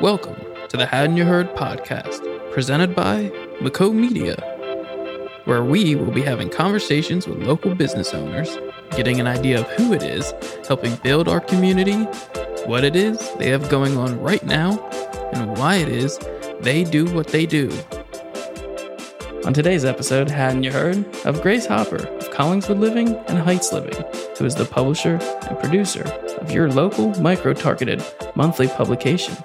Welcome 0.00 0.36
to 0.68 0.76
the 0.76 0.86
Haddon 0.86 1.16
Ya 1.16 1.24
Heard 1.24 1.54
podcast, 1.54 2.22
presented 2.52 2.94
by 2.94 3.30
Mako 3.60 3.92
Media, 3.92 4.34
where 5.44 5.62
we 5.62 5.94
will 5.94 6.10
be 6.10 6.22
having 6.22 6.48
conversations 6.48 7.26
with 7.26 7.42
local 7.42 7.74
business 7.74 8.14
owners, 8.14 8.58
getting 8.92 9.20
an 9.20 9.26
idea 9.26 9.60
of 9.60 9.66
who 9.70 9.92
it 9.92 10.02
is 10.02 10.32
helping 10.66 10.96
build 10.96 11.28
our 11.28 11.40
community, 11.40 12.04
what 12.66 12.84
it 12.84 12.96
is 12.96 13.18
they 13.34 13.48
have 13.50 13.68
going 13.68 13.96
on 13.96 14.20
right 14.20 14.44
now, 14.44 14.78
and 15.34 15.56
why 15.56 15.76
it 15.76 15.88
is 15.88 16.18
they 16.60 16.84
do 16.84 17.04
what 17.14 17.28
they 17.28 17.46
do. 17.46 17.70
On 19.44 19.54
today's 19.54 19.84
episode, 19.84 20.28
Haddon 20.28 20.62
Ya 20.62 20.72
Heard 20.72 21.06
of 21.24 21.40
Grace 21.42 21.66
Hopper 21.66 22.06
of 22.06 22.30
Collingswood 22.30 22.78
Living 22.80 23.16
and 23.28 23.38
Heights 23.38 23.72
Living, 23.72 24.04
who 24.38 24.44
is 24.44 24.54
the 24.54 24.64
publisher 24.64 25.18
and 25.48 25.58
producer 25.58 26.04
of 26.40 26.52
your 26.52 26.70
local 26.70 27.10
micro 27.20 27.52
targeted 27.52 28.02
monthly 28.36 28.68
publication. 28.68 29.36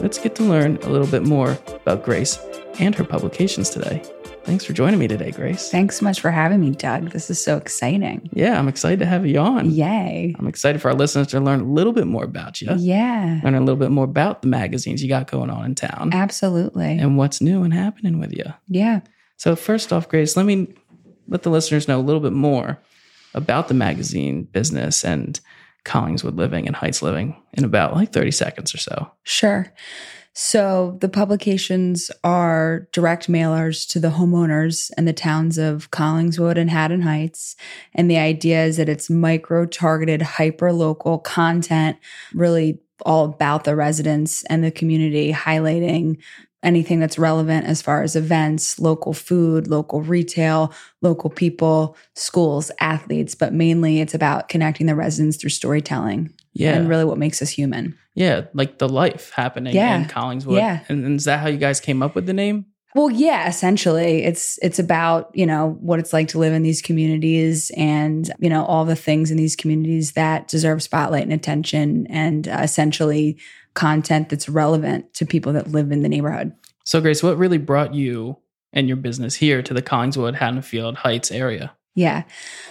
Let's 0.00 0.18
get 0.18 0.34
to 0.36 0.42
learn 0.42 0.78
a 0.82 0.88
little 0.88 1.06
bit 1.06 1.22
more 1.22 1.56
about 1.68 2.02
Grace 2.04 2.38
and 2.80 2.94
her 2.94 3.04
publications 3.04 3.70
today. 3.70 4.02
Thanks 4.44 4.64
for 4.64 4.72
joining 4.72 4.98
me 4.98 5.06
today, 5.06 5.30
Grace. 5.30 5.70
Thanks 5.70 6.00
so 6.00 6.04
much 6.04 6.20
for 6.20 6.32
having 6.32 6.58
me, 6.58 6.72
Doug. 6.72 7.10
This 7.10 7.30
is 7.30 7.42
so 7.42 7.56
exciting. 7.56 8.28
Yeah, 8.32 8.58
I'm 8.58 8.66
excited 8.66 8.98
to 8.98 9.06
have 9.06 9.24
you 9.24 9.38
on. 9.38 9.70
Yay. 9.70 10.34
I'm 10.36 10.48
excited 10.48 10.82
for 10.82 10.88
our 10.88 10.96
listeners 10.96 11.28
to 11.28 11.38
learn 11.38 11.60
a 11.60 11.64
little 11.64 11.92
bit 11.92 12.08
more 12.08 12.24
about 12.24 12.60
you. 12.60 12.68
Yeah. 12.76 13.40
Learn 13.44 13.54
a 13.54 13.60
little 13.60 13.76
bit 13.76 13.92
more 13.92 14.04
about 14.04 14.42
the 14.42 14.48
magazines 14.48 15.00
you 15.00 15.08
got 15.08 15.30
going 15.30 15.50
on 15.50 15.64
in 15.64 15.74
town 15.76 16.10
Absolutely. 16.12 16.98
and 16.98 17.16
what's 17.16 17.40
new 17.40 17.62
and 17.62 17.72
happening 17.72 18.18
with 18.18 18.32
you. 18.32 18.44
yeah. 18.68 19.00
So 19.36 19.54
first 19.56 19.92
off, 19.92 20.08
Grace, 20.08 20.36
let 20.36 20.46
me 20.46 20.74
let 21.28 21.42
the 21.42 21.50
listeners 21.50 21.86
know 21.86 21.98
a 21.98 22.02
little 22.02 22.20
bit 22.20 22.32
more 22.32 22.78
about 23.34 23.68
the 23.68 23.74
magazine 23.74 24.44
business 24.44 25.04
and 25.04 25.40
Collingswood 25.84 26.36
Living 26.36 26.66
and 26.66 26.76
Heights 26.76 27.02
Living 27.02 27.40
in 27.54 27.64
about 27.64 27.94
like 27.94 28.12
30 28.12 28.30
seconds 28.30 28.74
or 28.74 28.78
so. 28.78 29.10
Sure. 29.24 29.72
So 30.34 30.96
the 31.00 31.10
publications 31.10 32.10
are 32.24 32.88
direct 32.92 33.28
mailers 33.30 33.86
to 33.90 34.00
the 34.00 34.10
homeowners 34.10 34.90
and 34.96 35.06
the 35.06 35.12
towns 35.12 35.58
of 35.58 35.90
Collingswood 35.90 36.56
and 36.56 36.70
Haddon 36.70 37.02
Heights. 37.02 37.54
And 37.94 38.10
the 38.10 38.18
idea 38.18 38.64
is 38.64 38.78
that 38.78 38.88
it's 38.88 39.10
micro 39.10 39.66
targeted, 39.66 40.22
hyper 40.22 40.72
local 40.72 41.18
content, 41.18 41.98
really 42.32 42.80
all 43.04 43.24
about 43.24 43.64
the 43.64 43.76
residents 43.76 44.44
and 44.44 44.62
the 44.64 44.70
community, 44.70 45.32
highlighting 45.32 46.18
anything 46.62 47.00
that's 47.00 47.18
relevant 47.18 47.66
as 47.66 47.82
far 47.82 48.02
as 48.04 48.14
events, 48.14 48.78
local 48.78 49.12
food, 49.12 49.66
local 49.66 50.00
retail, 50.00 50.72
local 51.00 51.28
people, 51.28 51.96
schools, 52.14 52.70
athletes, 52.80 53.34
but 53.34 53.52
mainly 53.52 54.00
it's 54.00 54.14
about 54.14 54.48
connecting 54.48 54.86
the 54.86 54.94
residents 54.94 55.36
through 55.36 55.50
storytelling 55.50 56.32
Yeah. 56.54 56.74
and 56.74 56.88
really 56.88 57.04
what 57.04 57.18
makes 57.18 57.42
us 57.42 57.50
human. 57.50 57.96
yeah, 58.14 58.42
like 58.54 58.78
the 58.78 58.88
life 58.88 59.32
happening 59.34 59.74
Yeah. 59.74 59.96
in 59.96 60.04
Collingswood. 60.04 60.58
Yeah. 60.58 60.80
And, 60.88 61.04
and 61.04 61.16
is 61.18 61.24
that 61.24 61.40
how 61.40 61.48
you 61.48 61.56
guys 61.58 61.80
came 61.80 62.02
up 62.02 62.14
with 62.14 62.26
the 62.26 62.34
name? 62.34 62.66
Well, 62.94 63.10
yeah, 63.10 63.48
essentially 63.48 64.22
it's 64.22 64.58
it's 64.60 64.78
about, 64.78 65.30
you 65.34 65.46
know, 65.46 65.78
what 65.80 65.98
it's 65.98 66.12
like 66.12 66.28
to 66.28 66.38
live 66.38 66.52
in 66.52 66.62
these 66.62 66.82
communities 66.82 67.70
and, 67.76 68.30
you 68.38 68.50
know, 68.50 68.66
all 68.66 68.84
the 68.84 68.96
things 68.96 69.30
in 69.30 69.38
these 69.38 69.56
communities 69.56 70.12
that 70.12 70.48
deserve 70.48 70.82
spotlight 70.82 71.22
and 71.22 71.32
attention 71.32 72.06
and 72.08 72.48
uh, 72.48 72.60
essentially 72.62 73.38
content 73.74 74.28
that's 74.28 74.48
relevant 74.48 75.14
to 75.14 75.24
people 75.24 75.54
that 75.54 75.68
live 75.68 75.90
in 75.90 76.02
the 76.02 76.08
neighborhood. 76.08 76.52
So 76.84 77.00
Grace, 77.00 77.22
what 77.22 77.38
really 77.38 77.58
brought 77.58 77.94
you 77.94 78.36
and 78.74 78.88
your 78.88 78.98
business 78.98 79.36
here 79.36 79.62
to 79.62 79.72
the 79.72 79.82
Collingswood, 79.82 80.34
Haddonfield 80.34 80.96
Heights 80.96 81.30
area? 81.30 81.74
Yeah. 81.94 82.22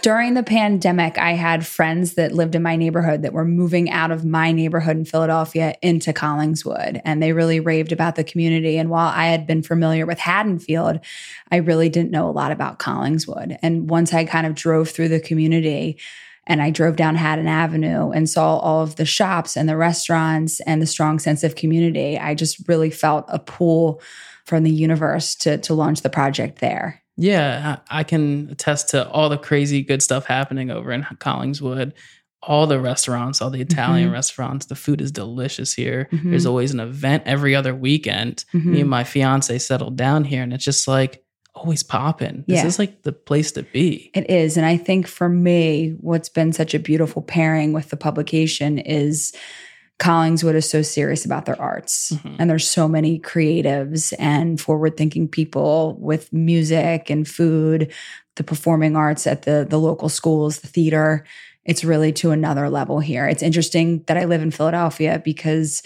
During 0.02 0.34
the 0.34 0.42
pandemic, 0.42 1.20
I 1.20 1.34
had 1.34 1.66
friends 1.66 2.16
that 2.16 2.32
lived 2.32 2.56
in 2.56 2.64
my 2.64 2.76
neighborhood 2.76 3.22
that 3.22 3.34
were 3.34 3.46
moving 3.46 3.92
out 3.92 4.10
of 4.10 4.26
my 4.26 4.52
neighborhood 4.52 4.98
in 4.98 5.06
Philadelphia 5.06 5.76
into 5.84 6.12
Collingswood. 6.12 7.02
And 7.06 7.22
they 7.22 7.32
really 7.32 7.60
raved 7.60 7.92
about 7.92 8.16
the 8.16 8.24
community. 8.24 8.80
And 8.80 8.90
while 8.90 9.14
I 9.14 9.28
had 9.28 9.46
been 9.46 9.62
familiar 9.62 10.08
with 10.08 10.18
Haddonfield, 10.18 11.02
I 11.52 11.58
really 11.58 11.88
didn't 11.88 12.10
know 12.10 12.28
a 12.28 12.32
lot 12.32 12.52
about 12.52 12.80
Collingswood. 12.80 13.60
And 13.62 13.88
once 13.88 14.12
I 14.12 14.26
kind 14.26 14.48
of 14.48 14.56
drove 14.56 14.90
through 14.90 15.10
the 15.10 15.20
community, 15.20 16.00
and 16.48 16.60
I 16.60 16.72
drove 16.72 16.96
down 16.96 17.16
Haddon 17.16 17.48
Avenue 17.48 18.10
and 18.10 18.28
saw 18.28 18.58
all 18.58 18.82
of 18.82 18.96
the 18.96 19.06
shops 19.06 19.56
and 19.56 19.70
the 19.70 19.78
restaurants 19.78 20.60
and 20.62 20.82
the 20.82 20.88
strong 20.88 21.20
sense 21.20 21.44
of 21.44 21.56
community. 21.56 22.18
I 22.18 22.34
just 22.34 22.68
really 22.68 22.90
felt 22.90 23.26
a 23.28 23.38
pull 23.38 24.02
from 24.46 24.64
the 24.64 24.72
universe 24.72 25.36
to, 25.36 25.60
to 25.60 25.76
launch 25.76 26.02
the 26.02 26.10
project 26.10 26.60
there. 26.60 27.01
Yeah, 27.18 27.78
I 27.90 28.04
can 28.04 28.50
attest 28.52 28.90
to 28.90 29.08
all 29.10 29.30
the 29.30 29.38
crazy 29.38 29.84
good 29.84 30.02
stuff 30.02 30.26
happening 30.26 30.72
over 30.72 30.92
in 30.92 31.04
Collingswood. 31.04 31.94
All 32.44 32.66
the 32.66 32.80
restaurants, 32.80 33.42
all 33.42 33.52
the 33.52 33.62
Italian 33.62 34.10
Mhm. 34.10 34.14
restaurants, 34.14 34.66
the 34.66 34.76
food 34.76 35.00
is 35.02 35.12
delicious 35.12 35.74
here. 35.74 36.08
Mhm. 36.12 36.32
There's 36.32 36.46
always 36.48 36.72
an 36.74 36.80
event 36.80 37.24
every 37.28 37.54
other 37.56 37.76
weekend. 37.76 38.46
Mhm. 38.54 38.66
Me 38.66 38.82
and 38.82 38.90
my 38.90 39.04
fiance 39.04 39.56
settled 39.60 39.96
down 39.96 40.24
here, 40.24 40.42
and 40.42 40.52
it's 40.52 40.66
just 40.66 40.88
like 40.88 41.24
always 41.54 41.84
popping. 41.84 42.44
This 42.48 42.62
Yeah. 42.62 42.66
is 42.66 42.80
like 42.80 43.04
the 43.04 43.12
place 43.12 43.52
to 43.52 43.64
be. 43.64 44.10
It 44.16 44.28
is. 44.30 44.58
And 44.58 44.66
I 44.66 44.78
think 44.78 45.06
for 45.06 45.30
me, 45.30 45.94
what's 46.00 46.30
been 46.30 46.54
such 46.54 46.74
a 46.74 46.80
beautiful 46.80 47.22
pairing 47.22 47.74
with 47.74 47.90
the 47.90 47.98
publication 47.98 48.80
is 48.80 49.34
Collingswood 50.02 50.56
is 50.56 50.68
so 50.68 50.82
serious 50.82 51.26
about 51.26 51.46
their 51.46 51.62
arts. 51.62 52.12
Mhm. 52.12 52.36
And 52.40 52.50
there's 52.50 52.68
so 52.68 52.88
many 52.88 53.20
creatives 53.20 54.14
and 54.18 54.60
forward 54.60 54.98
thinking 54.98 55.28
people 55.28 55.96
with 56.00 56.34
music 56.34 57.12
and 57.12 57.28
food, 57.28 57.92
the 58.36 58.44
performing 58.44 58.96
arts 58.96 59.28
at 59.28 59.44
the, 59.44 59.66
the 59.70 59.80
local 59.80 60.10
schools, 60.10 60.60
the 60.60 60.68
theater. 60.68 61.24
It's 61.66 61.84
really 61.84 62.12
to 62.14 62.32
another 62.32 62.68
level 62.68 63.00
here. 63.00 63.28
It's 63.28 63.44
interesting 63.44 64.04
that 64.08 64.18
I 64.18 64.26
live 64.26 64.42
in 64.42 64.50
Philadelphia 64.50 65.22
because 65.24 65.84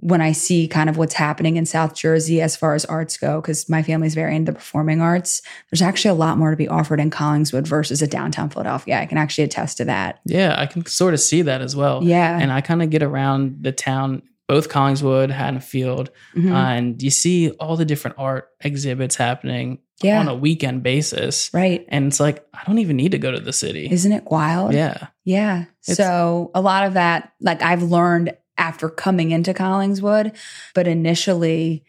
when 0.00 0.20
I 0.20 0.32
see 0.32 0.68
kind 0.68 0.90
of 0.90 0.98
what's 0.98 1.14
happening 1.14 1.56
in 1.56 1.64
South 1.64 1.94
Jersey 1.94 2.40
as 2.42 2.54
far 2.54 2.74
as 2.74 2.84
arts 2.84 3.16
go, 3.16 3.40
because 3.40 3.68
my 3.68 3.82
family's 3.82 4.14
very 4.14 4.36
into 4.36 4.52
the 4.52 4.56
performing 4.58 5.00
arts, 5.00 5.40
there's 5.70 5.80
actually 5.82 6.10
a 6.10 6.14
lot 6.14 6.36
more 6.36 6.50
to 6.50 6.56
be 6.56 6.68
offered 6.68 7.00
in 7.00 7.10
Collingswood 7.10 7.66
versus 7.66 8.02
a 8.02 8.06
downtown 8.06 8.50
Philadelphia. 8.50 9.00
I 9.00 9.06
can 9.06 9.16
actually 9.18 9.44
attest 9.44 9.78
to 9.78 9.86
that. 9.86 10.20
Yeah, 10.26 10.54
I 10.58 10.66
can 10.66 10.84
sort 10.86 11.14
of 11.14 11.20
see 11.20 11.42
that 11.42 11.62
as 11.62 11.74
well. 11.74 12.04
Yeah. 12.04 12.38
And 12.38 12.52
I 12.52 12.60
kind 12.60 12.82
of 12.82 12.90
get 12.90 13.02
around 13.02 13.58
the 13.62 13.72
town, 13.72 14.22
both 14.48 14.68
Collingswood, 14.68 15.30
Haddonfield, 15.30 16.10
Mhm. 16.36 16.52
uh, 16.52 16.54
and 16.76 17.02
you 17.02 17.10
see 17.10 17.50
all 17.52 17.76
the 17.76 17.86
different 17.86 18.16
art 18.18 18.48
exhibits 18.60 19.16
happening 19.16 19.78
Yeah. 20.02 20.20
on 20.20 20.28
a 20.28 20.34
weekend 20.34 20.82
basis. 20.82 21.48
right. 21.54 21.86
And 21.88 22.08
it's 22.08 22.20
like, 22.20 22.44
I 22.52 22.60
don't 22.66 22.78
even 22.80 22.96
need 22.96 23.12
to 23.12 23.18
go 23.18 23.32
to 23.32 23.40
the 23.40 23.52
city. 23.54 23.88
Isn't 23.90 24.12
it 24.12 24.24
wild? 24.30 24.74
yeah. 24.74 25.06
Yeah. 25.24 25.62
It's- 25.88 25.96
so 25.96 26.50
a 26.54 26.60
lot 26.60 26.84
of 26.86 26.94
that, 26.94 27.32
like 27.40 27.62
I've 27.62 27.82
learned 27.82 28.34
after 28.58 28.88
coming 28.88 29.30
into 29.30 29.52
Collingswood, 29.54 30.36
but 30.74 30.86
initially 30.88 31.84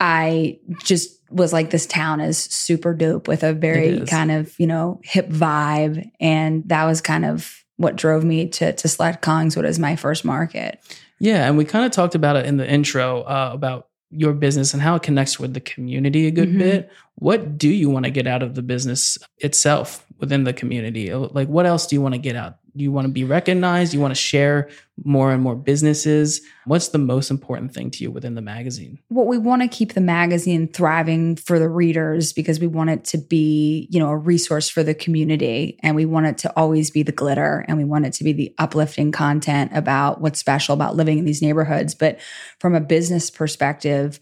I 0.00 0.58
just 0.82 1.20
was 1.30 1.52
like, 1.52 1.70
this 1.70 1.86
town 1.86 2.20
is 2.20 2.38
super 2.38 2.94
dope 2.94 3.28
with 3.28 3.42
a 3.42 3.52
very 3.52 4.04
kind 4.06 4.30
of, 4.30 4.58
you 4.58 4.66
know, 4.66 5.00
hip 5.04 5.28
vibe. 5.28 6.10
And 6.20 6.62
that 6.68 6.84
was 6.84 7.00
kind 7.00 7.24
of 7.24 7.64
what 7.76 7.96
drove 7.96 8.24
me 8.24 8.48
to 8.48 8.72
to 8.72 8.88
select 8.88 9.24
Collingswood 9.24 9.64
as 9.64 9.78
my 9.78 9.96
first 9.96 10.24
market. 10.24 10.80
Yeah. 11.18 11.46
And 11.46 11.56
we 11.56 11.64
kind 11.64 11.84
of 11.84 11.92
talked 11.92 12.14
about 12.14 12.36
it 12.36 12.46
in 12.46 12.56
the 12.56 12.68
intro 12.70 13.22
uh, 13.22 13.50
about 13.52 13.88
your 14.10 14.32
business 14.32 14.74
and 14.74 14.82
how 14.82 14.94
it 14.94 15.02
connects 15.02 15.40
with 15.40 15.54
the 15.54 15.60
community 15.60 16.26
a 16.26 16.30
good 16.30 16.50
Mhm. 16.50 16.58
bit. 16.58 16.90
What 17.16 17.58
do 17.58 17.68
you 17.68 17.90
want 17.90 18.04
to 18.04 18.10
get 18.10 18.26
out 18.26 18.42
of 18.42 18.54
the 18.54 18.62
business 18.62 19.18
itself 19.38 20.04
within 20.20 20.44
the 20.44 20.52
community? 20.52 21.12
Like, 21.12 21.48
what 21.48 21.66
else 21.66 21.86
do 21.86 21.96
you 21.96 22.00
want 22.00 22.14
to 22.14 22.20
get 22.20 22.36
out? 22.36 22.56
You 22.74 22.90
want 22.90 23.06
to 23.06 23.12
be 23.12 23.24
recognized? 23.24 23.94
You 23.94 24.00
want 24.00 24.10
to 24.10 24.20
share 24.20 24.68
more 25.04 25.32
and 25.32 25.42
more 25.42 25.54
businesses? 25.54 26.40
What's 26.64 26.88
the 26.88 26.98
most 26.98 27.30
important 27.30 27.72
thing 27.72 27.90
to 27.92 28.02
you 28.02 28.10
within 28.10 28.34
the 28.34 28.42
magazine? 28.42 28.98
Well, 29.10 29.26
we 29.26 29.38
want 29.38 29.62
to 29.62 29.68
keep 29.68 29.92
the 29.92 30.00
magazine 30.00 30.68
thriving 30.68 31.36
for 31.36 31.58
the 31.58 31.68
readers 31.68 32.32
because 32.32 32.58
we 32.58 32.66
want 32.66 32.90
it 32.90 33.04
to 33.06 33.18
be, 33.18 33.88
you 33.90 34.00
know, 34.00 34.08
a 34.08 34.16
resource 34.16 34.68
for 34.68 34.82
the 34.82 34.94
community 34.94 35.78
and 35.82 35.94
we 35.94 36.04
want 36.04 36.26
it 36.26 36.38
to 36.38 36.52
always 36.56 36.90
be 36.90 37.02
the 37.02 37.12
glitter 37.12 37.64
and 37.68 37.78
we 37.78 37.84
want 37.84 38.06
it 38.06 38.12
to 38.14 38.24
be 38.24 38.32
the 38.32 38.54
uplifting 38.58 39.12
content 39.12 39.70
about 39.74 40.20
what's 40.20 40.38
special 40.40 40.74
about 40.74 40.96
living 40.96 41.18
in 41.18 41.24
these 41.24 41.42
neighborhoods. 41.42 41.94
But 41.94 42.18
from 42.58 42.74
a 42.74 42.80
business 42.80 43.30
perspective, 43.30 44.18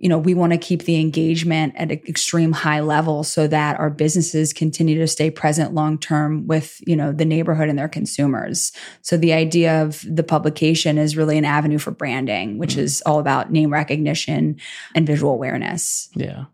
you 0.00 0.08
know, 0.08 0.18
we 0.18 0.32
want 0.34 0.52
to 0.52 0.58
keep 0.58 0.84
the 0.84 0.98
engagement 0.98 1.74
at 1.76 1.92
an 1.92 2.00
extreme 2.08 2.52
high 2.52 2.80
level 2.80 3.22
so 3.22 3.46
that 3.46 3.78
our 3.78 3.90
businesses 3.90 4.52
continue 4.54 4.98
to 4.98 5.06
stay 5.06 5.30
present 5.30 5.74
long 5.74 5.98
term 5.98 6.46
with, 6.46 6.80
you 6.86 6.96
know, 6.96 7.12
the 7.12 7.26
neighborhood 7.26 7.68
and 7.68 7.78
their 7.78 7.88
consumers. 7.88 8.72
So 9.02 9.16
the 9.18 9.34
idea 9.34 9.82
of 9.82 10.02
the 10.08 10.22
publication 10.24 10.96
is 10.96 11.16
really 11.18 11.36
an 11.36 11.44
avenue 11.44 11.78
for 11.78 11.90
branding, 11.90 12.58
which 12.58 12.76
Mhm. 12.76 12.78
is 12.78 13.02
all 13.04 13.20
about 13.20 13.52
name 13.52 13.70
recognition 13.72 14.56
and 14.94 15.06
visual 15.06 15.32
awareness. 15.34 16.08
Yeah. 16.16 16.44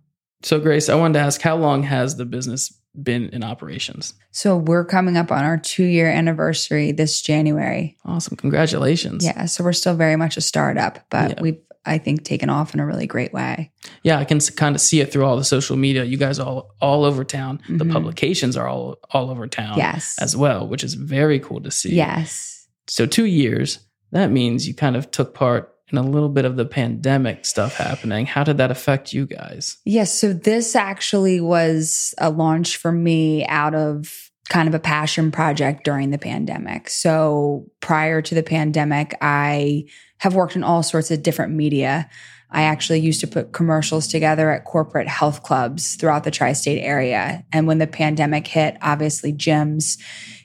So, 0.43 0.59
Grace, 0.61 0.89
I 0.89 0.97
wanted 0.97 1.15
to 1.15 1.25
ask 1.25 1.41
how 1.41 1.57
long 1.57 1.85
has 1.85 2.17
the 2.17 2.27
business 2.27 2.73
been 3.01 3.29
in 3.29 3.45
operations? 3.45 4.15
So 4.31 4.57
we're 4.57 4.85
coming 4.85 5.17
up 5.17 5.31
on 5.31 5.45
our 5.45 5.59
two 5.59 5.85
year 5.85 6.09
anniversary 6.11 6.93
this 6.93 7.21
January. 7.21 7.97
Awesome. 8.05 8.37
Congratulations. 8.37 9.25
Yeah. 9.25 9.45
So 9.47 9.63
we're 9.65 9.73
still 9.73 9.95
very 9.95 10.17
much 10.17 10.37
a 10.37 10.41
startup, 10.41 11.05
but 11.11 11.31
Yeah. 11.31 11.43
we've 11.43 11.59
I 11.87 11.99
think, 11.99 12.25
taken 12.25 12.51
off 12.51 12.75
in 12.75 12.81
a 12.81 12.87
really 12.87 13.07
great 13.07 13.33
way. 13.33 13.71
Yeah, 14.03 14.19
I 14.19 14.25
can 14.25 14.41
kind 14.41 14.75
of 14.75 14.81
see 14.81 15.01
it 15.01 15.13
through 15.13 15.25
all 15.25 15.37
the 15.37 15.45
social 15.45 15.77
media. 15.77 16.05
You 16.05 16.17
guys 16.17 16.39
all 16.39 16.75
all 16.81 17.05
over 17.05 17.25
town. 17.25 17.61
The 17.69 17.85
Mhm. 17.85 17.93
publications 17.93 18.57
are 18.57 18.67
all 18.69 18.97
all 19.11 19.31
over 19.31 19.47
town 19.47 19.79
Yes. 19.79 20.17
as 20.21 20.37
well, 20.37 20.67
which 20.67 20.83
is 20.85 20.95
very 20.95 21.39
cool 21.41 21.61
to 21.63 21.71
see. 21.71 21.95
Yes. 21.95 22.67
So 22.89 23.07
two 23.07 23.27
years. 23.27 23.79
That 24.13 24.31
means 24.31 24.69
you 24.69 24.75
kind 24.75 24.97
of 24.97 25.11
took 25.11 25.35
part 25.35 25.73
in 25.91 25.99
a 25.99 26.03
little 26.03 26.29
bit 26.29 26.45
of 26.45 26.57
the 26.57 26.65
pandemic 26.65 27.45
stuff 27.45 27.77
happening. 27.77 28.27
How 28.27 28.45
did 28.45 28.57
that 28.59 28.71
affect 28.71 29.13
you 29.13 29.27
guys? 29.27 29.77
Yes. 29.85 30.13
So 30.13 30.33
this 30.33 30.75
actually 30.77 31.41
was 31.41 32.15
a 32.19 32.31
launch 32.31 32.77
for 32.77 32.93
me 32.93 33.45
out 33.47 33.75
of 33.75 34.31
kind 34.49 34.69
of 34.69 34.75
a 34.75 34.81
passion 34.81 35.31
project 35.33 35.85
during 35.85 36.11
the 36.11 36.19
pandemic. 36.19 36.89
So 36.89 37.67
prior 37.81 38.23
to 38.23 38.35
the 38.35 38.43
pandemic, 38.43 39.17
I 39.21 39.87
have 40.19 40.35
worked 40.35 40.57
in 40.57 40.65
all 40.65 40.83
sorts 40.83 41.11
of 41.11 41.23
different 41.23 41.53
media. 41.53 42.09
I 42.51 42.63
actually 42.63 43.01
used 43.01 43.21
to 43.21 43.27
put 43.27 43.53
commercials 43.53 44.07
together 44.07 44.51
at 44.51 44.65
corporate 44.65 45.09
health 45.09 45.43
clubs 45.43 45.97
throughout 45.97 46.25
the 46.25 46.31
tri 46.31 46.53
state 46.53 46.81
area. 46.81 47.45
And 47.53 47.67
when 47.67 47.79
the 47.79 47.87
pandemic 47.87 48.47
hit, 48.47 48.77
obviously 48.83 49.33
gyms, 49.33 49.99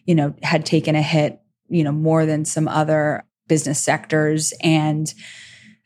you 0.05 0.15
know, 0.15 0.33
had 0.41 0.65
taken 0.65 0.95
a 0.95 1.01
hit, 1.01 1.39
you 1.69 1.83
know, 1.83 1.91
more 1.91 2.25
than 2.25 2.43
some 2.43 2.67
other 2.67 3.23
business 3.47 3.79
sectors. 3.79 4.51
And 4.61 5.13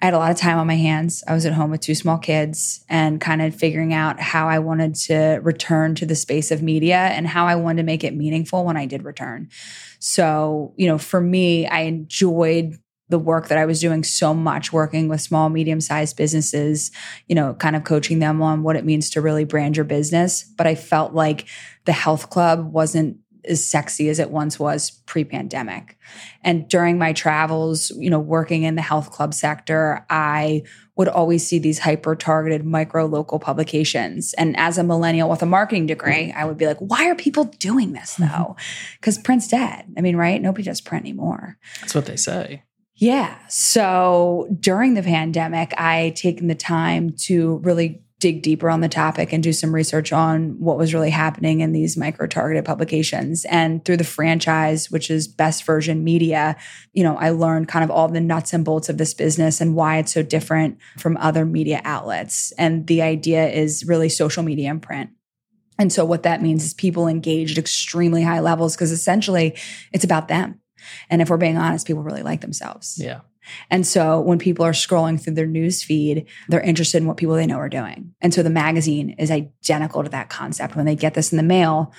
I 0.01 0.05
had 0.05 0.13
a 0.13 0.17
lot 0.17 0.31
of 0.31 0.37
time 0.37 0.57
on 0.57 0.67
my 0.67 0.75
hands. 0.75 1.23
I 1.27 1.33
was 1.33 1.45
at 1.45 1.53
home 1.53 1.71
with 1.71 1.81
two 1.81 1.95
small 1.95 2.17
kids 2.17 2.83
and 2.89 3.21
kind 3.21 3.41
of 3.41 3.55
figuring 3.55 3.93
out 3.93 4.19
how 4.19 4.49
I 4.49 4.59
wanted 4.59 4.95
to 4.95 5.39
return 5.41 5.95
to 5.95 6.05
the 6.05 6.15
space 6.15 6.51
of 6.51 6.61
media 6.61 6.97
and 6.97 7.27
how 7.27 7.47
I 7.47 7.55
wanted 7.55 7.77
to 7.77 7.85
make 7.85 8.03
it 8.03 8.15
meaningful 8.15 8.65
when 8.65 8.77
I 8.77 8.85
did 8.85 9.03
return. 9.03 9.49
So, 9.99 10.73
you 10.75 10.87
know, 10.87 10.97
for 10.97 11.21
me, 11.21 11.65
I 11.67 11.81
enjoyed 11.81 12.77
the 13.07 13.19
work 13.19 13.47
that 13.47 13.57
I 13.57 13.65
was 13.65 13.79
doing 13.79 14.03
so 14.03 14.33
much, 14.33 14.73
working 14.73 15.07
with 15.07 15.21
small, 15.21 15.49
medium 15.49 15.79
sized 15.79 16.17
businesses, 16.17 16.91
you 17.27 17.35
know, 17.35 17.53
kind 17.53 17.75
of 17.75 17.83
coaching 17.83 18.19
them 18.19 18.41
on 18.41 18.63
what 18.63 18.75
it 18.75 18.85
means 18.85 19.11
to 19.11 19.21
really 19.21 19.43
brand 19.43 19.77
your 19.77 19.85
business. 19.85 20.43
But 20.43 20.67
I 20.67 20.75
felt 20.75 21.13
like 21.13 21.45
the 21.85 21.91
health 21.91 22.29
club 22.29 22.73
wasn't 22.73 23.17
as 23.47 23.65
sexy 23.65 24.09
as 24.09 24.19
it 24.19 24.29
once 24.29 24.59
was 24.59 24.91
pre 25.05 25.23
pandemic. 25.23 25.97
And 26.43 26.67
during 26.67 26.97
my 26.97 27.13
travels, 27.13 27.91
you 27.91 28.09
know, 28.09 28.19
working 28.19 28.63
in 28.63 28.75
the 28.75 28.81
health 28.81 29.11
club 29.11 29.33
sector, 29.33 30.05
I 30.09 30.63
would 30.95 31.07
always 31.07 31.45
see 31.45 31.59
these 31.59 31.79
hyper 31.79 32.15
targeted 32.15 32.65
micro 32.65 33.05
local 33.05 33.39
publications. 33.39 34.33
And 34.33 34.57
as 34.57 34.77
a 34.77 34.83
millennial 34.83 35.29
with 35.29 35.41
a 35.41 35.45
marketing 35.45 35.87
degree, 35.87 36.31
I 36.31 36.45
would 36.45 36.57
be 36.57 36.67
like, 36.67 36.79
why 36.79 37.09
are 37.09 37.15
people 37.15 37.45
doing 37.45 37.93
this 37.93 38.15
mm-hmm. 38.15 38.31
though? 38.31 38.55
Because 38.99 39.17
print's 39.17 39.47
dead. 39.47 39.85
I 39.97 40.01
mean, 40.01 40.15
right? 40.15 40.41
Nobody 40.41 40.63
does 40.63 40.81
print 40.81 41.03
anymore. 41.03 41.57
That's 41.81 41.95
what 41.95 42.05
they 42.05 42.15
say. 42.15 42.63
Yeah. 42.95 43.37
So 43.49 44.47
during 44.57 44.93
the 44.93 45.03
pandemic, 45.03 45.73
I 45.77 46.13
taken 46.15 46.47
the 46.47 46.55
time 46.55 47.11
to 47.23 47.57
really 47.57 48.04
dig 48.19 48.41
deeper 48.41 48.69
on 48.69 48.81
the 48.81 48.89
topic 48.89 49.33
and 49.33 49.43
do 49.43 49.51
some 49.51 49.75
research 49.75 50.13
on 50.13 50.59
what 50.59 50.77
was 50.77 50.93
really 50.93 51.09
happening 51.09 51.59
in 51.59 51.73
these 51.73 51.97
micro 51.97 52.25
targeted 52.25 52.63
publications. 52.63 53.45
And 53.45 53.83
through 53.83 53.97
the 53.97 54.05
franchise, 54.05 54.89
which 54.89 55.11
is 55.11 55.27
Best 55.27 55.65
Version 55.65 56.03
Media, 56.03 56.55
you 56.93 57.03
know, 57.03 57.17
I 57.17 57.31
learned 57.31 57.67
kind 57.67 57.83
of 57.83 57.91
all 57.91 58.07
the 58.07 58.21
nuts 58.21 58.53
and 58.53 58.63
bolts 58.63 58.87
of 58.87 58.97
this 58.97 59.13
business 59.13 59.59
and 59.59 59.75
why 59.75 59.97
it's 59.97 60.13
so 60.13 60.23
different 60.23 60.77
from 60.97 61.17
other 61.17 61.45
media 61.45 61.81
outlets. 61.83 62.53
And 62.57 62.87
the 62.87 63.01
idea 63.01 63.49
is 63.49 63.85
really 63.85 64.09
social 64.09 64.43
media 64.43 64.69
and 64.69 64.81
print. 64.81 65.09
And 65.77 65.91
so 65.91 66.05
what 66.05 66.23
that 66.23 66.41
means 66.41 66.63
is 66.63 66.73
people 66.73 67.07
engaged 67.07 67.57
extremely 67.57 68.23
high 68.23 68.39
levels 68.39 68.75
because 68.75 68.91
essentially 68.91 69.57
it's 69.91 70.05
about 70.05 70.29
them. 70.29 70.61
And 71.09 71.21
if 71.21 71.29
we're 71.29 71.37
being 71.37 71.57
honest, 71.57 71.87
people 71.87 72.03
really 72.03 72.23
like 72.23 72.41
themselves. 72.41 72.97
Yeah. 72.97 73.21
And 73.69 73.85
so 73.85 74.19
when 74.19 74.39
people 74.39 74.65
are 74.65 74.71
scrolling 74.71 75.21
through 75.21 75.33
their 75.35 75.47
news 75.47 75.83
feed, 75.83 76.27
they're 76.49 76.61
interested 76.61 76.97
in 76.97 77.07
what 77.07 77.17
people 77.17 77.35
they 77.35 77.47
know 77.47 77.57
are 77.57 77.69
doing. 77.69 78.13
And 78.21 78.33
so 78.33 78.43
the 78.43 78.49
magazine 78.49 79.11
is 79.11 79.31
identical 79.31 80.03
to 80.03 80.09
that 80.09 80.29
concept. 80.29 80.75
When 80.75 80.85
they 80.85 80.95
get 80.95 81.13
this 81.13 81.31
in 81.31 81.37
the 81.37 81.43
mail, 81.43 81.93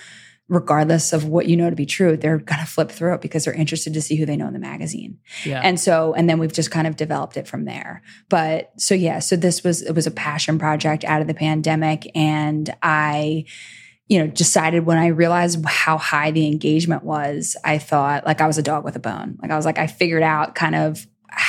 regardless 0.48 1.12
of 1.12 1.24
what 1.24 1.46
you 1.46 1.56
know 1.56 1.70
to 1.70 1.76
be 1.76 1.86
true, 1.86 2.16
they're 2.16 2.38
going 2.38 2.60
to 2.60 2.66
flip 2.66 2.90
through 2.90 3.14
it 3.14 3.20
because 3.20 3.44
they're 3.44 3.54
interested 3.54 3.92
to 3.94 4.00
see 4.00 4.16
who 4.16 4.24
they 4.24 4.36
know 4.36 4.46
in 4.46 4.52
the 4.52 4.60
magazine. 4.60 5.18
Yeah. 5.44 5.60
And 5.62 5.78
so, 5.78 6.14
and 6.14 6.30
then 6.30 6.38
we've 6.38 6.52
just 6.52 6.70
kind 6.70 6.86
of 6.86 6.96
developed 6.96 7.36
it 7.36 7.48
from 7.48 7.64
there. 7.64 8.02
But 8.28 8.70
so, 8.78 8.94
yeah, 8.94 9.18
so 9.18 9.34
this 9.34 9.64
was, 9.64 9.82
it 9.82 9.92
was 9.92 10.06
a 10.06 10.10
passion 10.12 10.58
project 10.58 11.04
out 11.04 11.20
of 11.20 11.26
the 11.26 11.34
pandemic. 11.34 12.08
And 12.14 12.72
I, 12.80 13.46
you 14.08 14.20
know, 14.20 14.28
decided 14.28 14.86
when 14.86 14.98
I 14.98 15.08
realized 15.08 15.64
how 15.66 15.98
high 15.98 16.30
the 16.30 16.46
engagement 16.46 17.02
was, 17.02 17.56
I 17.64 17.78
thought 17.78 18.24
like 18.24 18.40
I 18.40 18.46
was 18.46 18.56
a 18.56 18.62
dog 18.62 18.84
with 18.84 18.94
a 18.94 19.00
bone. 19.00 19.36
Like 19.42 19.50
I 19.50 19.56
was 19.56 19.64
like, 19.64 19.78
I 19.78 19.88
figured 19.88 20.22
out 20.22 20.54
kind 20.54 20.76
of 20.76 21.04